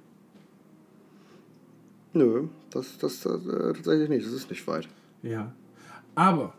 Nö, 2.12 2.44
das, 2.71 2.99
das, 2.99 3.23
das 3.23 3.44
äh, 3.47 3.73
tatsächlich 3.73 4.09
nicht, 4.09 4.25
das 4.25 4.33
ist 4.33 4.49
nicht 4.49 4.64
weit. 4.68 4.87
Ja. 5.25 5.53
Aber 6.14 6.55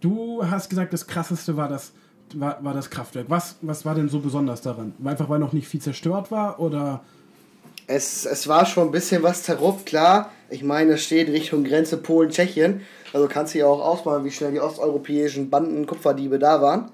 du 0.00 0.42
hast 0.42 0.70
gesagt, 0.70 0.94
das 0.94 1.06
krasseste 1.06 1.58
war 1.58 1.68
das, 1.68 1.92
war, 2.38 2.62
war 2.62 2.74
das 2.74 2.90
Kraftwerk. 2.90 3.26
Was, 3.28 3.56
was 3.62 3.84
war 3.84 3.94
denn 3.94 4.08
so 4.08 4.20
besonders 4.20 4.60
daran? 4.60 4.94
Einfach 5.04 5.28
weil 5.28 5.38
noch 5.38 5.52
nicht 5.52 5.68
viel 5.68 5.80
zerstört 5.80 6.30
war 6.30 6.60
oder. 6.60 7.00
Es, 7.86 8.24
es 8.24 8.46
war 8.46 8.66
schon 8.66 8.88
ein 8.88 8.92
bisschen 8.92 9.22
was 9.22 9.42
zerrupft, 9.42 9.86
klar. 9.86 10.30
Ich 10.48 10.62
meine, 10.62 10.92
es 10.92 11.02
steht 11.02 11.28
Richtung 11.28 11.64
Grenze 11.64 11.96
Polen-Tschechien. 11.96 12.82
Also 13.12 13.26
kannst 13.26 13.54
du 13.54 13.58
ja 13.58 13.66
auch 13.66 13.84
ausmalen, 13.84 14.24
wie 14.24 14.30
schnell 14.30 14.52
die 14.52 14.60
osteuropäischen 14.60 15.50
Banden 15.50 15.86
Kupferdiebe 15.86 16.38
da 16.38 16.62
waren. 16.62 16.92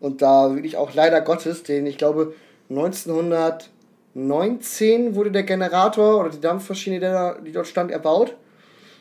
Und 0.00 0.22
da 0.22 0.54
wirklich 0.54 0.78
auch 0.78 0.94
leider 0.94 1.20
Gottes, 1.20 1.64
den 1.64 1.86
ich 1.86 1.98
glaube 1.98 2.34
1919 2.70 5.14
wurde 5.14 5.30
der 5.30 5.42
Generator 5.42 6.20
oder 6.20 6.30
die 6.30 6.40
Dampfmaschine, 6.40 7.36
die 7.44 7.52
dort 7.52 7.66
stand, 7.66 7.90
erbaut. 7.90 8.34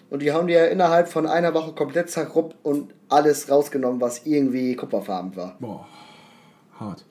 Und 0.09 0.21
die 0.21 0.31
haben 0.31 0.47
die 0.47 0.53
ja 0.53 0.65
innerhalb 0.65 1.09
von 1.09 1.27
einer 1.27 1.53
Woche 1.53 1.73
komplett 1.73 2.09
zerruppt 2.09 2.55
und 2.63 2.93
alles 3.09 3.49
rausgenommen, 3.49 3.99
was 3.99 4.25
irgendwie 4.25 4.75
kupferfarben 4.75 5.35
war. 5.35 5.57
Boah, 5.59 5.87
hart. 6.79 7.03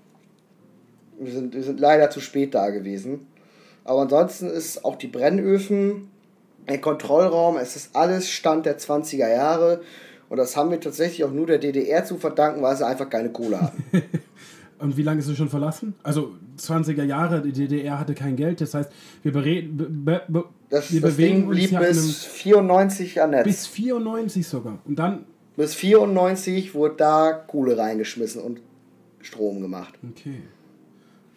Wir 1.18 1.32
sind, 1.32 1.54
wir 1.54 1.62
sind 1.62 1.80
leider 1.80 2.10
zu 2.10 2.20
spät 2.20 2.54
da 2.54 2.70
gewesen. 2.70 3.26
Aber 3.84 4.00
ansonsten 4.02 4.48
ist 4.48 4.84
auch 4.84 4.96
die 4.96 5.06
Brennöfen, 5.06 6.10
der 6.68 6.80
Kontrollraum, 6.80 7.56
es 7.56 7.76
ist 7.76 7.94
alles 7.94 8.28
Stand 8.28 8.66
der 8.66 8.78
20er 8.78 9.28
Jahre. 9.28 9.80
Und 10.28 10.38
das 10.38 10.56
haben 10.56 10.70
wir 10.70 10.80
tatsächlich 10.80 11.24
auch 11.24 11.30
nur 11.30 11.46
der 11.46 11.58
DDR 11.58 12.04
zu 12.04 12.16
verdanken, 12.16 12.62
weil 12.62 12.76
sie 12.76 12.86
einfach 12.86 13.08
keine 13.08 13.30
Kohle 13.30 13.60
hatten. 13.60 13.84
Und 14.78 14.96
wie 14.96 15.02
lange 15.02 15.20
ist 15.20 15.28
es 15.28 15.36
schon 15.36 15.48
verlassen? 15.48 15.94
Also 16.02 16.34
20er 16.58 17.04
Jahre, 17.04 17.40
die 17.40 17.52
DDR 17.52 17.98
hatte 17.98 18.14
kein 18.14 18.36
Geld, 18.36 18.60
das 18.60 18.74
heißt, 18.74 18.90
wir, 19.22 19.32
bere 19.32 19.62
be, 19.62 20.22
be, 20.28 20.44
Das, 20.68 20.92
wir 20.92 21.00
das 21.00 21.12
bewegen 21.12 21.36
Ding 21.36 21.48
uns 21.48 21.56
blieb 21.56 21.70
ja 21.70 21.80
in 21.80 21.86
bis 21.86 22.24
einem, 22.24 22.32
94 22.34 23.22
an 23.22 23.30
Netz. 23.30 23.44
Bis, 23.44 23.56
bis 23.56 23.66
94 23.68 24.46
sogar. 24.46 24.78
Und 24.84 24.98
dann, 24.98 25.24
94 25.56 26.74
wurde 26.74 26.94
da 26.96 27.32
Kohle 27.32 27.78
reingeschmissen 27.78 28.42
und 28.42 28.60
Strom 29.22 29.62
gemacht. 29.62 29.94
okay. 30.10 30.42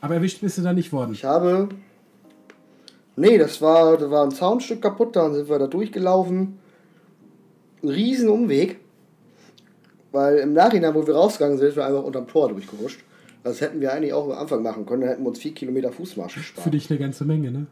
Aber 0.02 0.16
erwischt 0.16 0.42
bist 0.42 0.58
du 0.58 0.62
da 0.62 0.74
nicht 0.74 0.92
worden. 0.94 1.14
Ich 1.14 1.26
habe. 1.26 1.70
Nee, 3.16 3.38
das 3.38 3.62
war, 3.62 3.98
da 3.98 4.10
war 4.10 4.24
ein 4.24 4.32
Zaunstück 4.32 4.82
kaputt, 4.82 5.16
dann 5.16 5.34
sind 5.34 5.50
wir 5.50 5.60
da 5.60 5.68
durchgelaufen. 5.68 6.58
Ein 7.84 7.90
riesen 7.90 8.30
Umweg. 8.30 8.80
Weil 10.12 10.38
im 10.38 10.54
Nachhinein, 10.54 10.96
wo 10.96 11.06
wir 11.06 11.16
rausgegangen 11.16 11.58
sind, 11.58 11.68
sind 11.68 11.76
wir 11.78 11.86
einfach 11.86 12.04
unterm 12.04 12.28
Tor 12.28 12.50
durchgerutscht. 12.50 13.04
Das 13.44 13.62
hätten 13.62 13.80
wir 13.80 13.94
eigentlich 13.94 14.14
auch 14.14 14.26
am 14.26 14.38
Anfang 14.38 14.62
machen 14.62 14.86
können. 14.86 15.02
Dann 15.02 15.10
hätten 15.12 15.24
wir 15.24 15.30
uns 15.30 15.40
vier 15.40 15.54
Kilometer 15.54 15.92
Fußmarsch 15.92 16.36
gespart. 16.36 16.64
Für 16.64 16.72
dich 16.72 16.90
eine 16.90 17.00
ganze 17.00 17.26
Menge, 17.26 17.52
ne? 17.52 17.68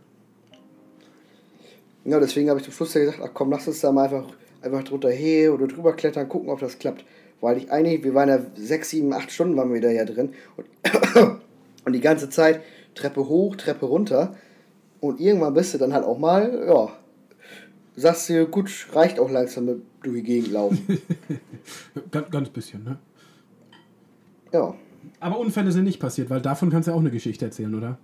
Ja, 2.06 2.20
deswegen 2.22 2.50
habe 2.50 2.60
ich 2.60 2.66
zum 2.66 2.74
Schluss 2.74 2.94
ja 2.94 3.02
gesagt, 3.02 3.20
ach 3.22 3.32
komm, 3.34 3.52
lass 3.52 3.68
uns 3.68 3.82
da 3.82 3.92
mal 3.92 4.06
einfach, 4.06 4.26
einfach 4.62 4.84
drunter 4.84 5.10
her 5.10 5.54
oder 5.54 5.68
drüber 5.68 5.94
klettern, 5.94 6.30
gucken, 6.30 6.50
ob 6.50 6.60
das 6.62 6.80
klappt. 6.80 7.04
Weil 7.42 7.58
ich 7.58 7.72
eigentlich, 7.72 8.04
wir 8.04 8.14
waren 8.14 8.30
ja 8.30 8.40
sechs, 8.56 8.92
sieben, 8.92 9.12
acht 9.14 9.30
Stunden 9.30 9.58
waren 9.58 9.74
wir 9.74 9.82
da 9.82 9.90
ja 9.90 10.06
drin. 10.06 10.34
Und, 10.56 10.68
und 11.86 11.94
die 11.94 12.00
ganze 12.00 12.30
Zeit 12.30 12.62
Treppe 12.96 13.28
hoch, 13.28 13.58
Treppe 13.58 13.86
runter. 13.86 14.36
Und 15.02 15.20
irgendwann 15.20 15.54
bist 15.54 15.74
du 15.74 15.78
dann 15.78 15.94
halt 15.94 16.06
auch 16.06 16.18
mal, 16.18 16.66
ja, 16.66 16.90
sagst 17.98 18.30
du, 18.30 18.48
gut, 18.48 18.70
reicht 18.94 19.20
auch 19.20 19.30
langsam 19.30 19.66
mit 19.66 19.82
durch 20.02 20.16
die 20.16 20.24
Gegend 20.24 20.52
laufen. 20.52 20.88
ganz, 22.12 22.32
ganz 22.32 22.50
bisschen, 22.50 22.84
ne? 22.86 22.98
Ja. 24.54 24.74
Aber 25.20 25.40
Unfälle 25.40 25.72
sind 25.72 25.84
nicht 25.84 26.00
passiert, 26.00 26.30
weil 26.30 26.42
davon 26.42 26.70
kannst 26.70 26.88
du 26.88 26.92
ja 26.92 26.96
auch 26.96 27.02
eine 27.02 27.12
Geschichte 27.12 27.46
erzählen, 27.46 27.74
oder? 27.74 27.98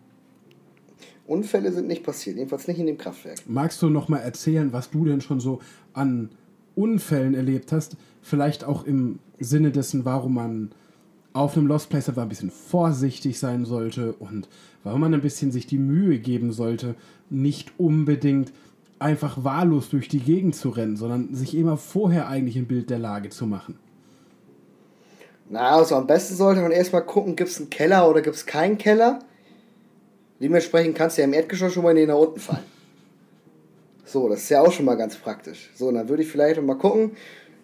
Unfälle 1.25 1.71
sind 1.71 1.87
nicht 1.87 2.03
passiert, 2.03 2.37
jedenfalls 2.37 2.67
nicht 2.67 2.79
in 2.79 2.85
dem 2.85 2.97
Kraftwerk. 2.97 3.39
Magst 3.47 3.81
du 3.81 3.89
noch 3.89 4.09
mal 4.09 4.17
erzählen, 4.17 4.73
was 4.73 4.91
du 4.91 5.05
denn 5.05 5.21
schon 5.21 5.39
so 5.39 5.61
an 5.93 6.29
Unfällen 6.75 7.33
erlebt 7.33 7.71
hast? 7.71 7.95
Vielleicht 8.21 8.63
auch 8.63 8.83
im 8.83 9.19
Sinne 9.39 9.71
dessen, 9.71 10.05
warum 10.05 10.33
man 10.33 10.71
auf 11.31 11.57
einem 11.57 11.67
Lost 11.67 11.89
Place 11.89 12.09
ein 12.09 12.29
bisschen 12.29 12.51
vorsichtig 12.51 13.39
sein 13.39 13.65
sollte 13.65 14.13
und 14.13 14.47
warum 14.83 15.01
man 15.01 15.13
ein 15.13 15.21
bisschen 15.21 15.51
sich 15.51 15.65
die 15.65 15.79
Mühe 15.79 16.19
geben 16.19 16.51
sollte, 16.51 16.95
nicht 17.29 17.71
unbedingt 17.79 18.51
einfach 18.99 19.43
wahllos 19.43 19.89
durch 19.89 20.07
die 20.07 20.19
Gegend 20.19 20.55
zu 20.55 20.69
rennen, 20.69 20.95
sondern 20.95 21.33
sich 21.33 21.55
immer 21.55 21.77
vorher 21.77 22.27
eigentlich 22.27 22.57
ein 22.57 22.67
Bild 22.67 22.89
der 22.89 22.99
Lage 22.99 23.29
zu 23.29 23.47
machen. 23.47 23.75
Na, 25.49 25.77
also 25.77 25.95
am 25.95 26.07
besten 26.07 26.35
sollte 26.35 26.61
man 26.61 26.71
erstmal 26.71 27.05
gucken, 27.05 27.35
gibt 27.35 27.49
es 27.49 27.59
einen 27.59 27.69
Keller 27.69 28.09
oder 28.09 28.21
gibt 28.21 28.35
es 28.35 28.45
keinen 28.45 28.77
Keller. 28.77 29.19
Dementsprechend 30.39 30.95
kannst 30.95 31.17
du 31.17 31.21
ja 31.21 31.27
im 31.27 31.33
Erdgeschoss 31.33 31.73
schon 31.73 31.83
mal 31.83 31.91
in 31.91 31.97
den 31.97 32.09
nach 32.09 32.17
unten 32.17 32.39
fallen. 32.39 32.63
So, 34.05 34.27
das 34.29 34.43
ist 34.43 34.49
ja 34.49 34.61
auch 34.61 34.71
schon 34.71 34.85
mal 34.85 34.95
ganz 34.95 35.15
praktisch. 35.15 35.71
So, 35.75 35.91
dann 35.91 36.09
würde 36.09 36.23
ich 36.23 36.29
vielleicht 36.29 36.61
mal 36.61 36.77
gucken, 36.77 37.11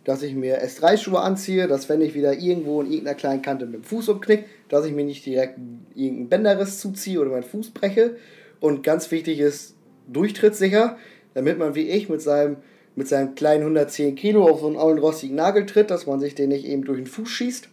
dass 0.03 0.23
ich 0.23 0.33
mir 0.33 0.63
S3-Schuhe 0.63 1.19
anziehe, 1.19 1.67
dass 1.67 1.89
wenn 1.89 2.01
ich 2.01 2.15
wieder 2.15 2.33
irgendwo 2.33 2.81
in 2.81 2.87
irgendeiner 2.87 3.17
kleinen 3.17 3.41
Kante 3.41 3.65
mit 3.65 3.75
dem 3.75 3.83
Fuß 3.83 4.09
umknick, 4.09 4.45
dass 4.69 4.85
ich 4.85 4.93
mir 4.93 5.03
nicht 5.03 5.25
direkt 5.25 5.59
irgendeinen 5.93 6.29
Bänderriss 6.29 6.79
zuziehe 6.79 7.19
oder 7.19 7.31
meinen 7.31 7.43
Fuß 7.43 7.71
breche. 7.71 8.15
Und 8.59 8.81
ganz 8.81 9.11
wichtig 9.11 9.39
ist, 9.39 9.75
durchtrittssicher, 10.07 10.97
damit 11.33 11.59
man 11.59 11.75
wie 11.75 11.89
ich 11.89 12.09
mit 12.09 12.21
seinem, 12.21 12.57
mit 12.99 13.07
seinem 13.07 13.33
kleinen 13.33 13.61
110 13.61 14.15
Kilo 14.15 14.45
auf 14.45 14.59
so 14.59 14.67
einen 14.67 14.75
alten 14.75 14.99
rostigen 14.99 15.37
Nagel 15.37 15.65
tritt, 15.65 15.89
dass 15.89 16.05
man 16.05 16.19
sich 16.19 16.35
den 16.35 16.49
nicht 16.49 16.65
eben 16.65 16.83
durch 16.83 16.97
den 16.97 17.07
Fuß 17.07 17.29
schießt. 17.29 17.69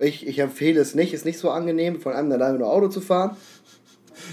Ich, 0.00 0.26
ich 0.26 0.40
empfehle 0.40 0.80
es 0.80 0.96
nicht, 0.96 1.14
ist 1.14 1.24
nicht 1.24 1.38
so 1.38 1.48
angenehm, 1.48 2.00
von 2.00 2.12
einem 2.12 2.32
alleine 2.32 2.58
nur 2.58 2.70
Auto 2.70 2.88
zu 2.88 3.00
fahren. 3.00 3.36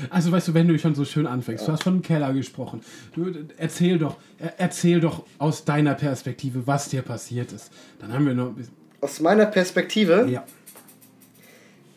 Also 0.09 0.31
weißt 0.31 0.47
du, 0.47 0.53
wenn 0.55 0.67
du 0.67 0.79
schon 0.79 0.95
so 0.95 1.05
schön 1.05 1.27
anfängst, 1.27 1.61
ja. 1.61 1.67
du 1.67 1.71
hast 1.73 1.83
von 1.83 1.97
dem 1.97 2.01
Keller 2.01 2.33
gesprochen. 2.33 2.81
Du, 3.13 3.31
erzähl 3.57 3.99
doch, 3.99 4.17
erzähl 4.57 4.99
doch 4.99 5.25
aus 5.37 5.63
deiner 5.63 5.93
Perspektive, 5.93 6.65
was 6.65 6.89
dir 6.89 7.03
passiert 7.03 7.51
ist. 7.51 7.71
Dann 7.99 8.11
haben 8.11 8.25
wir 8.25 8.33
noch 8.33 8.47
ein 8.47 8.55
bisschen. 8.55 8.73
Aus 8.99 9.19
meiner 9.19 9.45
Perspektive? 9.45 10.25
Ja. 10.27 10.43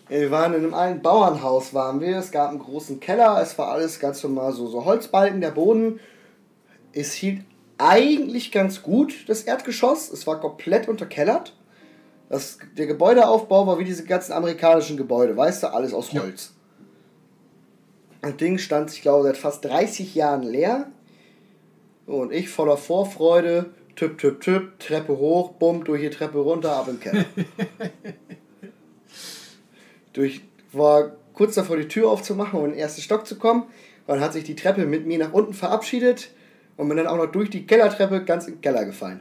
Wir 0.09 0.31
waren 0.31 0.53
in 0.53 0.65
einem 0.65 0.75
alten 0.75 1.01
Bauernhaus, 1.01 1.73
waren 1.73 2.03
wir. 2.03 2.19
Es 2.19 2.31
gab 2.31 2.51
einen 2.51 2.59
großen 2.59 3.01
Keller, 3.01 3.41
es 3.41 3.57
war 3.57 3.69
alles 3.69 3.99
ganz 3.99 4.23
normal, 4.23 4.53
so, 4.53 4.67
so 4.67 4.85
Holzbalken, 4.85 5.41
der 5.41 5.53
Boden. 5.53 5.99
Es 6.93 7.15
hielt 7.15 7.41
eigentlich 7.79 8.53
ganz 8.53 8.83
gut, 8.83 9.29
das 9.29 9.43
Erdgeschoss. 9.43 10.11
Es 10.11 10.27
war 10.27 10.41
komplett 10.41 10.89
unterkellert. 10.89 11.55
Das, 12.29 12.59
der 12.77 12.87
Gebäudeaufbau 12.87 13.67
war 13.67 13.79
wie 13.79 13.85
diese 13.85 14.05
ganzen 14.05 14.33
amerikanischen 14.33 14.97
Gebäude, 14.97 15.37
weißt 15.37 15.63
du, 15.63 15.73
alles 15.73 15.95
aus 15.95 16.13
Holz. 16.13 16.55
Ja. 18.23 18.31
Das 18.31 18.37
Ding 18.39 18.59
stand, 18.59 18.93
ich 18.93 19.03
glaube, 19.03 19.25
seit 19.25 19.37
fast 19.37 19.65
30 19.65 20.15
Jahren 20.15 20.43
leer. 20.43 20.91
Und 22.07 22.33
ich 22.33 22.49
voller 22.49 22.77
Vorfreude, 22.77 23.67
tipp, 23.95 24.19
tipp, 24.19 24.41
tipp, 24.41 24.79
Treppe 24.79 25.19
hoch, 25.19 25.53
bumm, 25.53 25.85
durch 25.85 26.01
die 26.01 26.11
Treppe 26.11 26.39
runter, 26.39 26.77
ab 26.77 26.89
im 26.89 26.99
Keller. 26.99 27.25
durch, 30.13 30.41
war 30.73 31.13
kurz 31.35 31.57
davor, 31.57 31.77
die 31.77 31.89
Tür 31.89 32.11
aufzumachen, 32.11 32.59
um 32.59 32.65
in 32.67 32.71
den 32.73 32.81
ersten 32.81 33.03
Stock 33.03 33.27
zu 33.27 33.37
kommen. 33.37 33.65
Dann 34.07 34.21
hat 34.21 34.33
sich 34.33 34.45
die 34.45 34.57
Treppe 34.57 34.87
mit 34.87 35.07
mir 35.07 35.19
nach 35.19 35.33
unten 35.33 35.55
verabschiedet 35.55 36.31
und 36.77 36.89
bin 36.89 36.97
dann 36.97 37.07
auch 37.07 37.17
noch 37.17 37.31
durch 37.31 37.51
die 37.51 37.67
Kellertreppe 37.67 38.25
ganz 38.25 38.47
in 38.47 38.55
den 38.55 38.61
Keller 38.61 38.85
gefallen. 38.85 39.21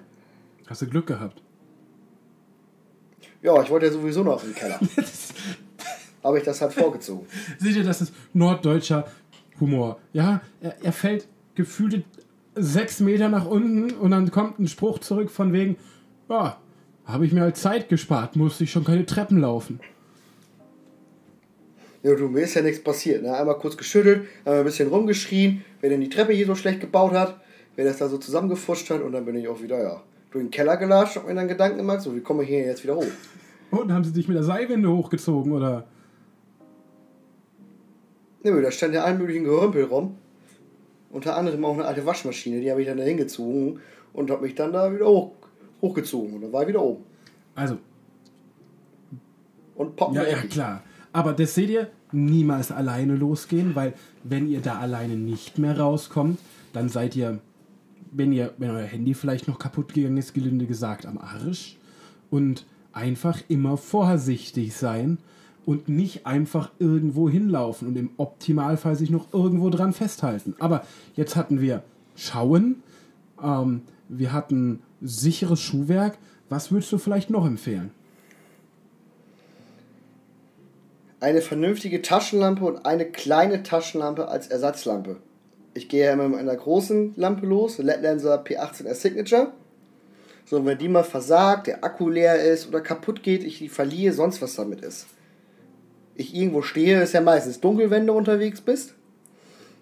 Hast 0.68 0.82
du 0.82 0.88
Glück 0.88 1.08
gehabt? 1.08 1.42
Ja, 3.42 3.62
ich 3.62 3.70
wollte 3.70 3.88
ja 3.88 3.92
sowieso 3.92 4.24
noch 4.24 4.44
in 4.44 4.50
den 4.50 4.56
Keller. 4.56 4.80
habe 6.24 6.40
ich 6.40 6.44
das 6.44 6.60
halt 6.60 6.74
vorgezogen. 6.74 7.28
Ihr, 7.62 7.84
das 7.84 8.02
ist 8.02 8.14
norddeutscher 8.34 9.08
Humor. 9.60 10.00
Ja, 10.12 10.42
er, 10.60 10.76
er 10.82 10.92
fällt 10.92 11.28
gefühlte 11.54 12.04
sechs 12.56 13.00
Meter 13.00 13.30
nach 13.30 13.46
unten 13.46 13.92
und 13.92 14.12
dann 14.12 14.32
kommt 14.32 14.60
ein 14.60 14.68
Spruch 14.68 15.00
zurück 15.00 15.30
von 15.30 15.54
wegen, 15.54 15.78
ja, 16.30 16.58
habe 17.06 17.26
ich 17.26 17.32
mir 17.32 17.42
halt 17.42 17.58
Zeit 17.58 17.90
gespart, 17.90 18.36
musste 18.36 18.64
ich 18.64 18.72
schon 18.72 18.84
keine 18.84 19.06
Treppen 19.06 19.40
laufen. 19.40 19.80
Ja, 22.02 22.16
du, 22.16 22.28
mir 22.28 22.42
ist 22.42 22.56
ja 22.56 22.62
nichts 22.62 22.84
passiert. 22.84 23.24
Ne? 23.24 23.36
Einmal 23.36 23.58
kurz 23.58 23.78
geschüttelt, 23.78 24.28
einmal 24.46 24.60
ein 24.60 24.66
bisschen 24.66 24.90
rumgeschrien, 24.90 25.64
wer 25.82 25.90
denn 25.90 26.02
die 26.02 26.10
Treppe 26.10 26.34
hier 26.34 26.46
so 26.46 26.56
schlecht 26.56 26.80
gebaut 26.80 27.14
hat, 27.14 27.42
wer 27.76 27.86
das 27.86 27.98
da 27.98 28.08
so 28.08 28.18
zusammengefuscht 28.18 28.90
hat 28.90 29.02
und 29.02 29.12
dann 29.12 29.26
bin 29.26 29.36
ich 29.36 29.48
auch 29.48 29.62
wieder, 29.62 29.82
ja, 29.82 30.02
durch 30.32 30.44
den 30.44 30.52
Keller 30.52 30.78
gelatscht 30.78 31.18
und 31.18 31.28
mir 31.28 31.36
dann 31.36 31.48
Gedanken 31.48 31.78
gemacht, 31.78 32.02
so, 32.02 32.16
wie 32.16 32.22
komme 32.22 32.44
ich 32.44 32.50
hier 32.50 32.66
jetzt 32.66 32.84
wieder 32.84 32.96
hoch? 32.96 33.06
Und 33.72 33.92
haben 33.92 34.04
sie 34.04 34.14
dich 34.14 34.28
mit 34.28 34.38
der 34.38 34.44
Seilwinde 34.44 34.90
hochgezogen, 34.90 35.52
oder? 35.52 35.86
Nö, 38.44 38.62
da 38.62 38.72
stand 38.72 38.94
ja 38.94 39.04
allen 39.04 39.18
möglichen 39.18 39.44
Gerümpel 39.44 39.86
rum. 39.86 40.18
Unter 41.10 41.36
anderem 41.36 41.64
auch 41.66 41.74
eine 41.74 41.86
alte 41.86 42.06
Waschmaschine, 42.06 42.62
die 42.62 42.70
habe 42.70 42.82
ich 42.82 42.88
dann 42.88 42.98
da 42.98 43.04
hingezogen 43.04 43.80
und 44.14 44.30
habe 44.30 44.44
mich 44.44 44.56
dann 44.56 44.74
da 44.74 44.94
wieder 44.94 45.08
hoch, 45.08 45.32
hochgezogen 45.82 46.36
und 46.36 46.42
dann 46.42 46.54
war 46.54 46.62
ich 46.64 46.68
wieder 46.68 46.82
oben. 46.82 47.04
Also. 47.56 47.78
Und 49.76 49.96
poppen. 49.96 50.16
Ja, 50.16 50.24
ja, 50.24 50.38
klar. 50.42 50.84
Aber 51.12 51.34
das 51.34 51.56
seht 51.56 51.70
ihr, 51.70 51.90
niemals 52.12 52.72
alleine 52.72 53.16
losgehen, 53.16 53.76
weil 53.76 53.94
wenn 54.24 54.48
ihr 54.48 54.62
da 54.62 54.80
alleine 54.80 55.16
nicht 55.16 55.58
mehr 55.58 55.80
rauskommt, 55.80 56.40
dann 56.74 56.90
seid 56.90 57.16
ihr, 57.16 57.40
wenn 58.16 58.32
ihr, 58.32 58.54
wenn 58.58 58.72
euer 58.72 58.86
Handy 58.86 59.14
vielleicht 59.14 59.48
noch 59.48 59.60
kaputt 59.60 59.94
gegangen 59.94 60.18
ist, 60.18 60.34
gelinde 60.34 60.66
gesagt, 60.66 61.06
am 61.06 61.18
Arsch. 61.18 61.78
Und 62.32 62.66
einfach 62.94 63.42
immer 63.50 63.78
vorsichtig 63.78 64.76
sein 64.76 65.18
und 65.66 65.90
nicht 65.90 66.26
einfach 66.26 66.72
irgendwo 66.80 67.30
hinlaufen 67.30 67.88
und 67.88 67.98
im 67.98 68.12
Optimalfall 68.18 68.96
sich 68.96 69.10
noch 69.10 69.34
irgendwo 69.34 69.70
dran 69.70 69.94
festhalten. 69.94 70.56
Aber 70.60 70.86
jetzt 71.16 71.36
hatten 71.36 71.62
wir 71.62 71.84
Schauen, 72.16 72.82
ähm, 73.44 73.82
wir 74.08 74.32
hatten 74.32 74.82
sicheres 75.02 75.60
Schuhwerk. 75.60 76.18
Was 76.48 76.72
würdest 76.72 76.92
du 76.92 76.98
vielleicht 76.98 77.30
noch 77.30 77.46
empfehlen? 77.46 77.92
Eine 81.20 81.42
vernünftige 81.42 82.02
Taschenlampe 82.02 82.64
und 82.64 82.86
eine 82.86 83.06
kleine 83.06 83.64
Taschenlampe 83.64 84.28
als 84.30 84.48
Ersatzlampe. 84.48 85.18
Ich 85.76 85.88
gehe 85.88 86.06
ja 86.06 86.14
immer 86.14 86.30
mit 86.30 86.40
einer 86.40 86.56
großen 86.56 87.14
Lampe 87.16 87.46
los, 87.46 87.78
LED 87.78 88.02
Lenser 88.02 88.44
P18R 88.44 88.96
Signature. 88.96 89.52
So, 90.46 90.66
wenn 90.66 90.78
die 90.78 90.90
mal 90.90 91.04
versagt, 91.04 91.68
der 91.68 91.84
Akku 91.84 92.10
leer 92.10 92.44
ist 92.44 92.68
oder 92.68 92.82
kaputt 92.82 93.22
geht, 93.22 93.44
ich 93.44 93.60
die 93.60 93.70
verliere, 93.70 94.14
sonst 94.14 94.42
was 94.42 94.56
damit 94.56 94.82
ist 94.82 95.06
ich 96.16 96.34
irgendwo 96.34 96.62
stehe, 96.62 97.02
ist 97.02 97.14
ja 97.14 97.22
meistens 97.22 97.60
dunkel, 97.60 97.92
wenn 97.92 98.08
du 98.08 98.14
unterwegs 98.14 98.62
bist. 98.62 98.94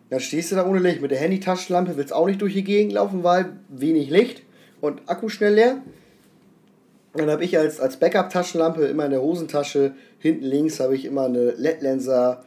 Dann 0.10 0.19
stehst 0.19 0.51
du 0.51 0.56
da 0.56 0.65
ohne 0.65 0.79
Licht. 0.79 1.01
Mit 1.01 1.12
der 1.12 1.19
Handy-Taschenlampe 1.19 1.95
willst 1.95 2.13
auch 2.13 2.27
nicht 2.27 2.41
durch 2.41 2.53
die 2.53 2.63
Gegend 2.63 2.93
laufen, 2.93 3.23
weil 3.23 3.58
wenig 3.69 4.10
Licht 4.10 4.43
und 4.82 5.01
Akku 5.08 5.29
schnell 5.29 5.53
leer. 5.53 5.77
Dann 7.13 7.29
habe 7.29 7.43
ich 7.43 7.58
als, 7.58 7.79
als 7.79 7.97
Backup-Taschenlampe 7.97 8.86
immer 8.86 9.06
in 9.06 9.12
der 9.12 9.21
Hosentasche, 9.21 9.93
hinten 10.19 10.45
links 10.45 10.79
habe 10.79 10.95
ich 10.95 11.06
immer 11.06 11.25
eine 11.25 11.51
LED-Lenser 11.51 12.43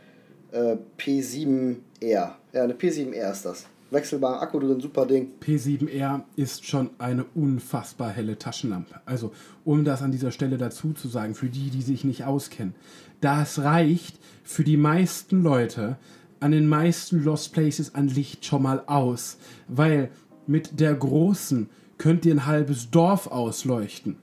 äh, 0.53 0.77
P7R. 0.99 1.77
Ja, 2.01 2.39
eine 2.53 2.75
P7R 2.75 3.33
ist 3.33 3.45
das 3.45 3.67
wechselbaren 3.91 4.41
Akku 4.41 4.59
drin, 4.59 4.81
super 4.81 5.07
Ding. 5.07 5.33
P7R 5.41 6.23
ist 6.37 6.67
schon 6.67 6.91
eine 6.99 7.25
unfassbar 7.35 8.11
helle 8.11 8.39
Taschenlampe. 8.39 9.01
Also, 9.05 9.33
um 9.65 9.85
das 9.85 10.03
an 10.03 10.13
dieser 10.13 10.31
Stelle 10.31 10.59
dazu 10.59 10.93
zu 10.93 11.09
sagen, 11.09 11.35
für 11.35 11.49
die, 11.49 11.71
die 11.71 11.83
sich 11.83 12.05
nicht 12.05 12.25
auskennen, 12.25 12.75
das 13.21 13.61
reicht 13.61 14.19
für 14.45 14.65
die 14.65 14.77
meisten 14.77 15.43
Leute 15.43 15.97
an 16.41 16.53
den 16.53 16.69
meisten 16.69 17.25
Lost 17.25 17.53
Places 17.53 17.95
an 17.95 18.09
Licht 18.09 18.45
schon 18.45 18.63
mal 18.63 18.83
aus, 18.87 19.39
weil 19.69 20.11
mit 20.47 20.81
der 20.81 20.95
großen 20.95 21.69
könnt 21.99 22.27
ihr 22.27 22.35
ein 22.35 22.47
halbes 22.47 22.91
Dorf 22.91 23.27
ausleuchten. 23.29 24.19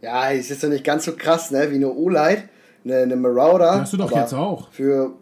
Ja, 0.00 0.30
ist 0.30 0.50
jetzt 0.50 0.64
ja 0.64 0.68
nicht 0.68 0.82
ganz 0.82 1.04
so 1.04 1.14
krass, 1.14 1.52
ne, 1.52 1.70
wie 1.70 1.76
eine 1.76 1.92
O-Light, 1.92 2.48
eine, 2.84 2.98
eine 2.98 3.16
Marauder. 3.16 3.80
Hast 3.80 3.92
du 3.92 3.96
doch 3.96 4.10
jetzt 4.10 4.34
auch. 4.34 4.70
Für 4.70 5.12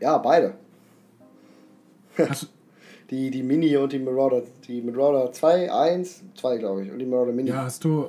ja, 0.00 0.18
beide. 0.18 0.54
Hast, 2.18 2.48
Die, 3.10 3.30
die 3.30 3.42
Mini 3.42 3.76
und 3.76 3.92
die 3.92 3.98
Marauder. 3.98 4.42
Die 4.66 4.82
Marauder 4.82 5.32
2, 5.32 5.72
1, 5.72 6.22
2 6.34 6.58
glaube 6.58 6.84
ich. 6.84 6.90
Und 6.90 6.98
die 6.98 7.06
Marauder 7.06 7.32
Mini. 7.32 7.50
Ja, 7.50 7.62
hast 7.62 7.84
du. 7.84 8.06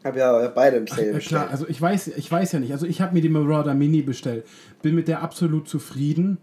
Ich 0.00 0.06
habe 0.06 0.18
ja 0.18 0.48
beide 0.48 0.76
im 0.76 0.86
Sale 0.86 1.08
Ja, 1.08 1.12
bestellt. 1.14 1.42
klar, 1.42 1.50
also 1.50 1.68
ich 1.68 1.80
weiß, 1.80 2.08
ich 2.08 2.30
weiß 2.30 2.52
ja 2.52 2.60
nicht. 2.60 2.72
Also 2.72 2.86
ich 2.86 3.00
habe 3.00 3.14
mir 3.14 3.20
die 3.20 3.28
Marauder 3.28 3.74
Mini 3.74 4.02
bestellt. 4.02 4.46
Bin 4.82 4.94
mit 4.94 5.08
der 5.08 5.22
absolut 5.22 5.68
zufrieden. 5.68 6.38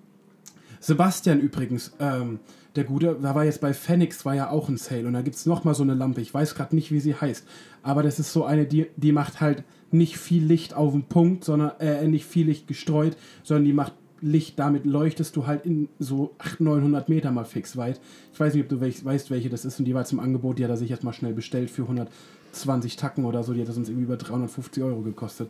Sebastian 0.80 1.40
übrigens, 1.40 1.94
ähm, 2.00 2.40
der 2.76 2.84
Gute, 2.84 3.18
da 3.22 3.34
war 3.34 3.44
jetzt 3.44 3.62
bei 3.62 3.74
Phoenix, 3.74 4.24
war 4.24 4.36
ja 4.36 4.50
auch 4.50 4.70
ein 4.70 4.78
Sale. 4.78 5.08
Und 5.08 5.14
da 5.14 5.22
gibt 5.22 5.36
es 5.36 5.46
nochmal 5.46 5.74
so 5.74 5.84
eine 5.84 5.96
Lampe. 5.96 6.22
Ich 6.22 6.34
weiß 6.34 6.56
gerade 6.56 6.76
nicht, 6.76 6.92
wie 6.92 7.00
sie 7.00 7.16
heißt. 7.16 7.46
Aber 7.82 8.04
das 8.04 8.20
ist 8.20 8.32
so 8.32 8.46
eine, 8.46 8.66
die, 8.66 8.88
die 8.96 9.12
macht 9.12 9.42
halt 9.42 9.64
nicht 9.92 10.18
viel 10.18 10.44
Licht 10.44 10.76
auf 10.76 10.92
den 10.92 11.04
Punkt, 11.04 11.44
sondern 11.44 11.72
äh, 11.80 12.08
nicht 12.08 12.26
viel 12.26 12.46
Licht 12.46 12.68
gestreut, 12.68 13.18
sondern 13.44 13.66
die 13.66 13.74
macht 13.74 13.94
Licht, 14.22 14.58
damit 14.60 14.86
leuchtest 14.86 15.36
du 15.36 15.48
halt 15.48 15.66
in 15.66 15.90
so 16.00 16.34
800, 16.40 16.60
900 16.60 17.10
Meter 17.10 17.32
mal 17.32 17.46
fix 17.46 17.78
weit. 17.78 18.00
Ich 18.34 18.40
weiß 18.40 18.54
nicht, 18.54 18.64
ob 18.64 18.70
du 18.70 18.82
welch, 18.82 19.04
weißt, 19.04 19.30
welche 19.30 19.50
das 19.50 19.66
ist 19.66 19.80
und 19.80 19.86
die 19.86 19.94
war 19.94 20.06
zum 20.06 20.20
Angebot, 20.20 20.58
die 20.58 20.64
hat 20.64 20.72
er 20.72 20.78
sich 20.78 20.90
jetzt 20.90 21.04
mal 21.04 21.14
schnell 21.14 21.34
bestellt 21.34 21.70
für 21.70 21.84
120 21.84 22.96
Tacken 22.96 23.26
oder 23.26 23.44
so, 23.44 23.54
die 23.54 23.62
hat 23.62 23.68
das 23.68 23.78
uns 23.78 23.90
irgendwie 23.90 24.06
über 24.06 24.18
350 24.18 24.84
Euro 24.84 25.02
gekostet. 25.02 25.50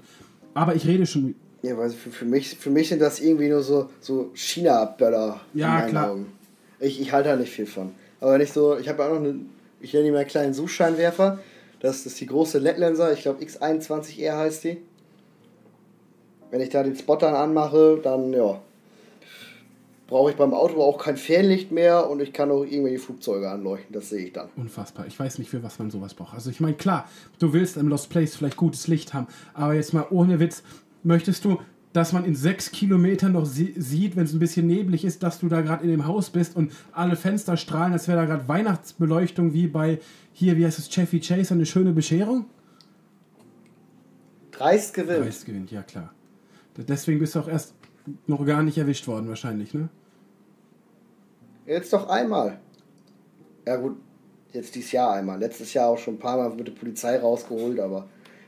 Aber 0.53 0.75
ich 0.75 0.85
rede 0.85 1.05
schon, 1.05 1.35
Ja, 1.61 1.77
weil 1.77 1.89
für, 1.89 2.09
für, 2.09 2.25
mich, 2.25 2.55
für 2.57 2.69
mich 2.69 2.89
sind 2.89 3.01
das 3.01 3.19
irgendwie 3.19 3.49
nur 3.49 3.63
so, 3.63 3.89
so 3.99 4.31
China-Böller. 4.33 5.41
in 5.53 5.59
Ja, 5.59 5.81
klar. 5.81 6.11
Augen. 6.11 6.31
Ich, 6.79 7.01
ich 7.01 7.11
halte 7.11 7.29
da 7.29 7.35
nicht 7.35 7.51
viel 7.51 7.65
von. 7.65 7.91
Aber 8.19 8.37
nicht 8.37 8.53
so, 8.53 8.77
ich 8.77 8.87
habe 8.87 9.03
ja 9.03 9.09
auch 9.09 9.13
noch 9.13 9.21
eine, 9.21 9.39
ich 9.79 9.93
nenne 9.93 10.05
die 10.05 10.11
mal 10.11 10.19
einen 10.19 10.27
kleinen 10.27 10.53
Suchscheinwerfer. 10.53 11.39
Das 11.79 12.05
ist 12.05 12.19
die 12.19 12.25
große 12.25 12.59
LED-Lenser, 12.59 13.13
ich 13.13 13.21
glaube 13.21 13.43
X21R 13.43 14.37
heißt 14.37 14.63
die. 14.63 14.77
Wenn 16.49 16.61
ich 16.61 16.69
da 16.69 16.81
den 16.83 16.95
Spot 16.95 17.17
dann 17.17 17.35
anmache, 17.35 17.99
dann 18.01 18.33
ja. 18.33 18.61
Brauche 20.07 20.31
ich 20.31 20.37
beim 20.37 20.53
Auto 20.53 20.81
auch 20.81 20.97
kein 20.97 21.17
Fernlicht 21.17 21.73
mehr 21.73 22.09
und 22.09 22.21
ich 22.21 22.31
kann 22.31 22.49
auch 22.49 22.63
irgendwelche 22.63 22.99
Flugzeuge 22.99 23.49
anleuchten, 23.49 23.91
das 23.93 24.09
sehe 24.09 24.27
ich 24.27 24.33
dann. 24.33 24.47
Unfassbar. 24.55 25.05
Ich 25.05 25.19
weiß 25.19 25.37
nicht, 25.37 25.49
für 25.49 25.61
was 25.63 25.79
man 25.79 25.91
sowas 25.91 26.13
braucht. 26.13 26.33
Also 26.33 26.49
ich 26.49 26.61
meine, 26.61 26.75
klar, 26.75 27.09
du 27.39 27.51
willst 27.51 27.75
im 27.75 27.89
Lost 27.89 28.09
Place 28.09 28.37
vielleicht 28.37 28.55
gutes 28.55 28.87
Licht 28.87 29.13
haben, 29.13 29.27
aber 29.53 29.73
jetzt 29.73 29.93
mal 29.93 30.05
ohne 30.09 30.39
Witz, 30.39 30.63
möchtest 31.03 31.45
du, 31.45 31.59
dass 31.93 32.13
man 32.13 32.25
in 32.25 32.35
sechs 32.35 32.71
Kilometern 32.71 33.31
noch 33.31 33.45
sie 33.45 33.73
sieht, 33.77 34.15
wenn 34.15 34.25
es 34.25 34.33
ein 34.33 34.39
bisschen 34.39 34.67
neblig 34.67 35.03
ist, 35.05 35.23
dass 35.23 35.39
du 35.39 35.47
da 35.47 35.61
gerade 35.61 35.83
in 35.83 35.89
dem 35.89 36.05
Haus 36.05 36.29
bist 36.29 36.55
und 36.55 36.71
alle 36.91 37.15
Fenster 37.15 37.57
strahlen, 37.57 37.93
als 37.93 38.07
wäre 38.07 38.19
da 38.19 38.25
gerade 38.25 38.47
Weihnachtsbeleuchtung 38.47 39.53
wie 39.53 39.67
bei 39.67 39.99
hier, 40.33 40.57
wie 40.57 40.65
heißt 40.65 40.77
es, 40.77 40.89
Chevy 40.89 41.19
Chase, 41.19 41.53
eine 41.53 41.65
schöne 41.65 41.93
Bescherung? 41.93 42.45
Dreist 44.51 44.93
gewinnt. 44.93 45.23
Preis 45.23 45.45
gewinnt, 45.45 45.71
ja 45.71 45.81
klar. 45.81 46.13
Deswegen 46.77 47.19
bist 47.19 47.35
du 47.35 47.39
auch 47.39 47.47
erst 47.47 47.73
noch 48.27 48.45
gar 48.45 48.61
nicht 48.63 48.77
erwischt 48.77 49.07
worden 49.07 49.27
wahrscheinlich, 49.27 49.73
ne? 49.73 49.89
Jetzt 51.65 51.91
doch 51.91 52.07
einmal. 52.07 52.59
Ja 53.65 53.75
gut, 53.75 53.97
jetzt 54.53 54.75
dieses 54.75 54.91
Jahr 54.91 55.13
einmal. 55.13 55.39
Letztes 55.39 55.73
Jahr 55.73 55.89
auch 55.89 55.97
schon 55.97 56.15
ein 56.15 56.19
paar 56.19 56.37
Mal 56.37 56.55
mit 56.55 56.67
der 56.67 56.71
Polizei 56.71 57.17
rausgeholt, 57.19 57.79
aber 57.79 58.07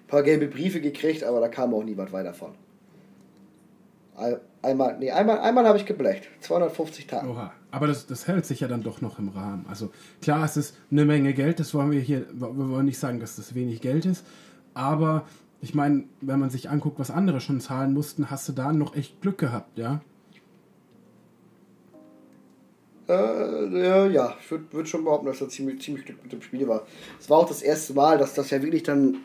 paar 0.10 0.24
gelbe 0.24 0.48
Briefe 0.48 0.82
gekriegt, 0.82 1.24
aber 1.24 1.39
da 1.39 1.48
kam 1.48 1.74
auch 1.74 1.84
nie 1.84 1.95
was 1.98 2.12
weiter 2.12 2.34
von. 2.34 2.52
Ein- 4.17 4.38
Einmal, 4.62 4.98
nee, 5.00 5.10
einmal, 5.10 5.39
einmal 5.39 5.65
habe 5.65 5.78
ich 5.78 5.86
geblecht. 5.86 6.28
250 6.41 7.08
Tage. 7.08 7.30
Oha, 7.30 7.54
aber 7.72 7.88
das, 7.88 8.06
das 8.08 8.28
hält 8.28 8.45
sich 8.45 8.60
ja 8.60 8.67
dann 8.67 8.84
doch 8.84 9.00
noch 9.00 9.17
im 9.17 9.30
Rahmen. 9.30 9.65
Also 9.69 9.89
klar, 10.22 10.43
es 10.43 10.58
ist 10.58 10.76
eine 10.91 11.06
Menge 11.06 11.34
Geld, 11.34 11.62
das 11.62 11.74
wollen 11.74 11.91
wir 11.91 12.02
hier, 12.02 12.26
wir 12.34 12.69
wollen 12.69 12.86
nicht 12.86 13.00
sagen, 13.00 13.22
dass 13.22 13.38
das 13.38 13.56
wenig 13.56 13.80
Geld 13.80 14.06
ist, 14.06 14.26
aber 14.74 15.26
ich 15.62 15.76
meine, 15.76 16.04
wenn 16.19 16.39
man 16.41 16.50
sich 16.50 16.69
anguckt, 16.69 17.00
was 17.00 17.10
andere 17.10 17.39
schon 17.39 17.62
zahlen 17.62 17.93
mussten, 17.93 18.30
hast 18.30 18.50
du 18.50 18.52
da 18.52 18.74
noch 18.74 18.98
echt 18.98 19.22
Glück 19.22 19.38
gehabt, 19.38 19.78
ja? 19.78 20.02
Äh, 23.08 23.82
ja, 23.82 24.08
ja, 24.08 24.36
ich 24.39 24.52
würde 24.52 24.65
würd 24.72 24.88
schon 24.88 25.04
behaupten, 25.04 25.28
dass 25.28 25.39
das 25.39 25.50
ziemlich, 25.50 25.82
ziemlich 25.82 26.06
Glück 26.06 26.22
mit 26.22 26.32
dem 26.32 26.41
Spiel 26.41 26.67
war. 26.67 26.86
Es 27.19 27.30
war 27.30 27.38
auch 27.39 27.48
das 27.48 27.62
erste 27.62 27.93
Mal, 27.93 28.17
dass 28.17 28.34
das 28.36 28.50
ja 28.52 28.62
wirklich 28.62 28.84
dann 28.84 29.17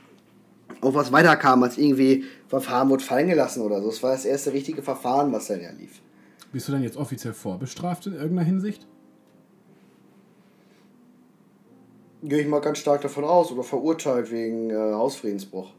auf 0.80 0.94
was 0.94 1.12
weiterkam, 1.12 1.62
als 1.62 1.78
irgendwie 1.78 2.24
Verfahren 2.48 2.88
wurde 2.88 3.02
fallen 3.02 3.28
gelassen 3.28 3.62
oder 3.62 3.82
so. 3.82 3.88
Es 3.88 4.02
war 4.02 4.12
das 4.12 4.24
erste 4.24 4.52
richtige 4.52 4.82
Verfahren, 4.82 5.32
was 5.32 5.48
dann 5.48 5.60
ja 5.60 5.70
lief. 5.70 6.00
Bist 6.52 6.68
du 6.68 6.72
dann 6.72 6.82
jetzt 6.82 6.96
offiziell 6.96 7.32
vorbestraft 7.32 8.06
in 8.06 8.14
irgendeiner 8.14 8.44
Hinsicht? 8.46 8.86
Gehe 12.22 12.40
ich 12.40 12.48
mal 12.48 12.60
ganz 12.60 12.78
stark 12.78 13.02
davon 13.02 13.24
aus 13.24 13.50
oder 13.52 13.64
verurteilt 13.64 14.30
wegen 14.30 14.70
äh, 14.70 14.74
Hausfriedensbruch. 14.74 15.72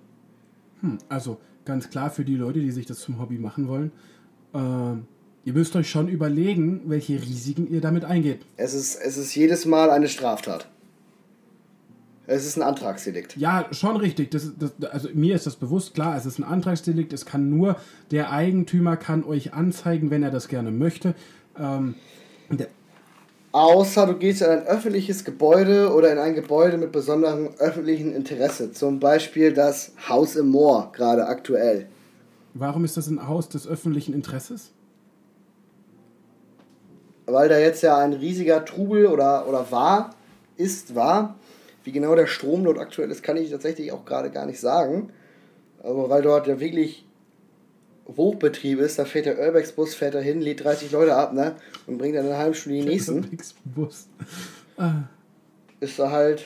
Hm, 0.81 0.97
also 1.09 1.37
ganz 1.63 1.89
klar 1.89 2.09
für 2.09 2.25
die 2.25 2.35
Leute, 2.35 2.59
die 2.59 2.71
sich 2.71 2.85
das 2.85 2.99
zum 2.99 3.19
Hobby 3.19 3.37
machen 3.37 3.67
wollen, 3.67 3.91
ähm, 4.53 5.07
ihr 5.43 5.53
müsst 5.53 5.75
euch 5.75 5.89
schon 5.89 6.07
überlegen, 6.07 6.81
welche 6.85 7.21
Risiken 7.21 7.71
ihr 7.71 7.81
damit 7.81 8.05
eingeht. 8.05 8.41
Es 8.57 8.73
ist, 8.73 8.95
es 8.95 9.17
ist 9.17 9.33
jedes 9.33 9.65
Mal 9.65 9.89
eine 9.89 10.07
Straftat. 10.07 10.67
Es 12.27 12.45
ist 12.45 12.57
ein 12.57 12.63
Antragsdelikt. 12.63 13.37
Ja, 13.37 13.67
schon 13.71 13.97
richtig. 13.97 14.31
Das, 14.31 14.51
das, 14.57 14.73
also 14.91 15.09
mir 15.13 15.35
ist 15.35 15.45
das 15.45 15.55
bewusst, 15.55 15.93
klar, 15.93 16.17
es 16.17 16.25
ist 16.25 16.39
ein 16.39 16.43
Antragsdelikt. 16.43 17.13
Es 17.13 17.25
kann 17.25 17.49
nur, 17.49 17.77
der 18.11 18.31
Eigentümer 18.31 18.97
kann 18.97 19.23
euch 19.23 19.53
anzeigen, 19.53 20.09
wenn 20.09 20.23
er 20.23 20.31
das 20.31 20.47
gerne 20.47 20.71
möchte. 20.71 21.13
Ähm, 21.57 21.95
Außer 23.51 24.07
du 24.07 24.15
gehst 24.15 24.41
in 24.41 24.49
ein 24.49 24.63
öffentliches 24.63 25.23
Gebäude 25.23 25.93
oder 25.93 26.11
in 26.11 26.17
ein 26.17 26.35
Gebäude 26.35 26.77
mit 26.77 26.91
besonderem 26.91 27.51
öffentlichen 27.57 28.13
Interesse. 28.13 28.73
Zum 28.73 28.99
Beispiel 28.99 29.53
das 29.53 29.93
Haus 30.09 30.35
im 30.35 30.49
Moor, 30.49 30.91
gerade 30.91 31.25
aktuell. 31.27 31.87
warum 32.53 32.83
ist 32.83 32.97
das 32.97 33.07
ein 33.07 33.29
Haus 33.29 33.47
des 33.47 33.65
öffentlichen 33.65 34.13
Interesses? 34.13 34.71
Weil 37.27 37.47
da 37.47 37.57
jetzt 37.57 37.81
ja 37.81 37.97
ein 37.97 38.11
riesiger 38.11 38.65
Trubel 38.65 39.07
oder, 39.07 39.47
oder 39.47 39.71
war, 39.71 40.09
ist, 40.57 40.93
war. 40.93 41.35
Wie 41.85 41.91
genau 41.91 42.15
der 42.15 42.27
Strom 42.27 42.63
dort 42.63 42.79
aktuell 42.79 43.09
ist, 43.11 43.23
kann 43.23 43.37
ich 43.37 43.49
tatsächlich 43.49 43.91
auch 43.91 44.05
gerade 44.05 44.31
gar 44.31 44.45
nicht 44.45 44.59
sagen. 44.59 45.11
Aber 45.81 46.09
weil 46.09 46.21
dort 46.21 46.47
ja 46.47 46.59
wirklich 46.59 47.05
Hochbetrieb 48.07 48.79
ist, 48.79 48.99
da 48.99 49.05
fährt 49.05 49.25
der 49.25 49.39
Urbex-Bus, 49.39 49.95
fährt 49.95 50.15
da 50.15 50.19
hin, 50.19 50.41
lädt 50.41 50.63
30 50.63 50.91
Leute 50.91 51.15
ab, 51.15 51.33
ne? 51.33 51.55
Und 51.87 51.97
bringt 51.97 52.15
dann 52.15 52.25
in 52.25 52.31
einer 52.31 52.39
halben 52.39 52.55
Stunde 52.55 52.79
die 52.79 52.85
nächsten. 52.85 53.21
Nix 53.31 53.55
bewusst. 53.63 54.09
ist 55.79 55.99
da 55.99 56.11
halt 56.11 56.45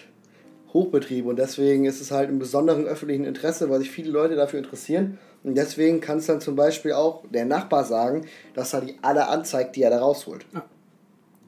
Hochbetrieb 0.73 1.25
und 1.25 1.39
deswegen 1.39 1.85
ist 1.85 1.99
es 1.99 2.11
halt 2.11 2.29
im 2.29 2.37
besonderen 2.37 2.85
öffentlichen 2.85 3.25
Interesse, 3.25 3.69
weil 3.69 3.79
sich 3.79 3.89
viele 3.89 4.11
Leute 4.11 4.35
dafür 4.35 4.59
interessieren 4.59 5.17
und 5.43 5.55
deswegen 5.55 5.99
kann 5.99 6.19
es 6.19 6.27
dann 6.27 6.41
zum 6.41 6.55
Beispiel 6.55 6.93
auch 6.93 7.23
der 7.29 7.45
Nachbar 7.45 7.85
sagen, 7.85 8.25
dass 8.53 8.73
er 8.73 8.81
die 8.81 8.95
alle 9.01 9.27
anzeigt, 9.27 9.75
die 9.75 9.83
er 9.83 9.89
da 9.89 9.99
rausholt. 9.99 10.45
Ja. 10.53 10.63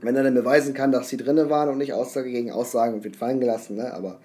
Wenn 0.01 0.15
er 0.15 0.23
dann 0.23 0.33
beweisen 0.33 0.73
kann, 0.73 0.91
dass 0.91 1.09
sie 1.09 1.17
drinnen 1.17 1.49
waren 1.49 1.69
und 1.69 1.77
nicht 1.77 1.93
Aussage 1.93 2.31
gegen 2.31 2.51
Aussagen 2.51 2.95
und 2.95 3.03
wird 3.03 3.15
fallen 3.15 3.39
gelassen, 3.39 3.77
ne? 3.77 3.93
aber 3.93 4.19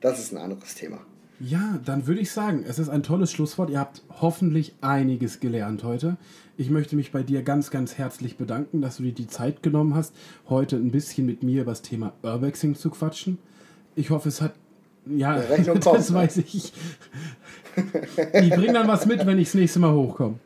das 0.00 0.18
ist 0.18 0.32
ein 0.32 0.38
anderes 0.38 0.74
Thema. 0.74 0.98
Ja, 1.40 1.80
dann 1.86 2.06
würde 2.06 2.20
ich 2.20 2.30
sagen, 2.30 2.64
es 2.68 2.78
ist 2.78 2.90
ein 2.90 3.02
tolles 3.02 3.32
Schlusswort. 3.32 3.70
Ihr 3.70 3.80
habt 3.80 4.02
hoffentlich 4.20 4.74
einiges 4.82 5.40
gelernt 5.40 5.84
heute. 5.84 6.18
Ich 6.58 6.68
möchte 6.68 6.96
mich 6.96 7.12
bei 7.12 7.22
dir 7.22 7.42
ganz, 7.42 7.70
ganz 7.70 7.96
herzlich 7.96 8.36
bedanken, 8.36 8.82
dass 8.82 8.98
du 8.98 9.04
dir 9.04 9.12
die 9.12 9.26
Zeit 9.26 9.62
genommen 9.62 9.94
hast, 9.94 10.14
heute 10.50 10.76
ein 10.76 10.90
bisschen 10.90 11.24
mit 11.24 11.42
mir 11.42 11.62
über 11.62 11.72
das 11.72 11.80
Thema 11.80 12.12
Urbexing 12.22 12.74
zu 12.74 12.90
quatschen. 12.90 13.38
Ich 13.96 14.10
hoffe, 14.10 14.28
es 14.28 14.42
hat. 14.42 14.52
Ja, 15.06 15.32
Rechnung 15.32 15.80
kommt, 15.80 15.98
das 15.98 16.10
ne? 16.10 16.16
weiß 16.16 16.36
ich. 16.36 16.74
Ich 18.34 18.50
bringe 18.50 18.74
dann 18.74 18.86
was 18.86 19.06
mit, 19.06 19.24
wenn 19.24 19.38
ich 19.38 19.48
das 19.48 19.54
nächste 19.54 19.78
Mal 19.78 19.94
hochkomme. 19.94 20.38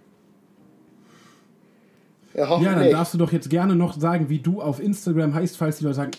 Ja, 2.35 2.61
Ja, 2.61 2.75
dann 2.75 2.91
darfst 2.91 3.15
du 3.15 3.19
doch 3.19 3.33
jetzt 3.33 3.49
gerne 3.51 3.77
noch 3.77 3.99
sagen, 3.99 4.29
wie 4.29 4.39
du 4.41 4.61
auf 4.61 4.81
Instagram 4.81 5.35
heißt, 5.35 5.57
falls 5.57 5.79
die 5.79 5.85
Leute 5.85 5.97
sagen, 5.97 6.11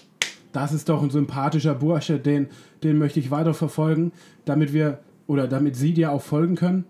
das 0.54 0.72
ist 0.72 0.88
doch 0.88 1.04
ein 1.04 1.10
sympathischer 1.10 1.76
Bursche, 1.76 2.18
den, 2.20 2.48
den 2.84 2.98
möchte 2.98 3.20
ich 3.20 3.30
weiterverfolgen, 3.32 4.14
damit 4.46 4.72
wir 4.74 5.00
oder 5.28 5.48
damit 5.48 5.76
sie 5.76 5.94
dir 5.94 6.12
auch 6.12 6.22
folgen 6.22 6.56
können. 6.56 6.86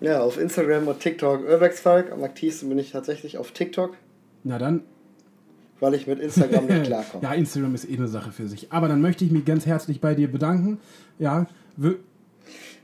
ja, 0.00 0.20
auf 0.20 0.38
Instagram 0.38 0.88
und 0.88 0.98
TikTok 1.00 1.48
Urbexfalk. 1.48 2.10
Am 2.10 2.24
aktivsten 2.24 2.68
bin 2.68 2.78
ich 2.78 2.90
tatsächlich 2.90 3.38
auf 3.38 3.52
TikTok, 3.52 3.94
Na 4.42 4.58
dann, 4.58 4.82
weil 5.78 5.94
ich 5.94 6.06
mit 6.08 6.18
Instagram 6.18 6.66
nicht 6.66 6.84
klarkomme. 6.86 7.22
ja, 7.22 7.32
Instagram 7.34 7.74
ist 7.76 7.88
eh 7.88 7.96
eine 7.96 8.08
Sache 8.08 8.32
für 8.32 8.48
sich. 8.48 8.72
Aber 8.72 8.88
dann 8.88 9.00
möchte 9.00 9.24
ich 9.24 9.30
mich 9.30 9.44
ganz 9.44 9.64
herzlich 9.66 10.00
bei 10.00 10.14
dir 10.16 10.30
bedanken. 10.30 10.78
Ja, 11.20 11.46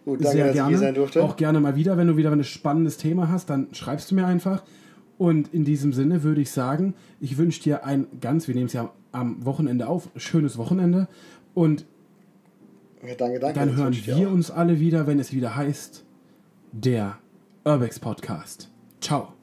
Gut, 0.09 0.25
danke, 0.25 0.39
sehr 0.39 0.47
dass 0.47 0.57
ich 0.57 0.67
hier 0.69 0.79
sein 0.79 0.81
gerne. 0.81 0.95
durfte. 0.95 1.23
Auch 1.23 1.37
gerne 1.37 1.61
mal 1.61 1.77
wieder, 1.77 1.99
wenn 1.99 2.07
du 2.07 2.17
wieder 2.17 2.33
ein 2.33 2.43
spannendes 2.43 2.97
Thema 2.97 3.29
hast, 3.29 3.51
dann 3.51 3.69
schreibst 3.73 4.11
du 4.11 4.15
mir 4.15 4.27
einfach. 4.27 4.63
Und 5.19 5.53
in 5.53 5.67
diesem 5.67 5.93
Sinne 5.93 6.23
würde 6.23 6.41
ich 6.41 6.51
sagen, 6.51 6.95
ich 7.21 7.37
wünsche 7.37 7.63
dir 7.63 7.85
ein 7.85 8.07
ganz, 8.19 8.49
wir 8.49 8.55
nehmen 8.55 8.69
es 8.69 8.73
ja 8.73 8.91
am 9.13 9.45
Wochenende 9.45 9.87
auf, 9.87 10.09
schönes 10.17 10.57
Wochenende. 10.57 11.09
Und 11.53 11.85
ja, 13.07 13.15
danke, 13.17 13.39
danke. 13.39 13.59
dann 13.59 13.77
hören 13.77 13.95
wir 14.07 14.31
uns 14.31 14.51
alle 14.51 14.81
wieder, 14.81 15.07
wenn 15.07 15.19
es 15.19 15.35
wieder 15.35 15.55
heißt, 15.55 16.07
der 16.73 17.19
Urbex 17.67 17.99
Podcast. 17.99 18.71
Ciao. 19.03 19.38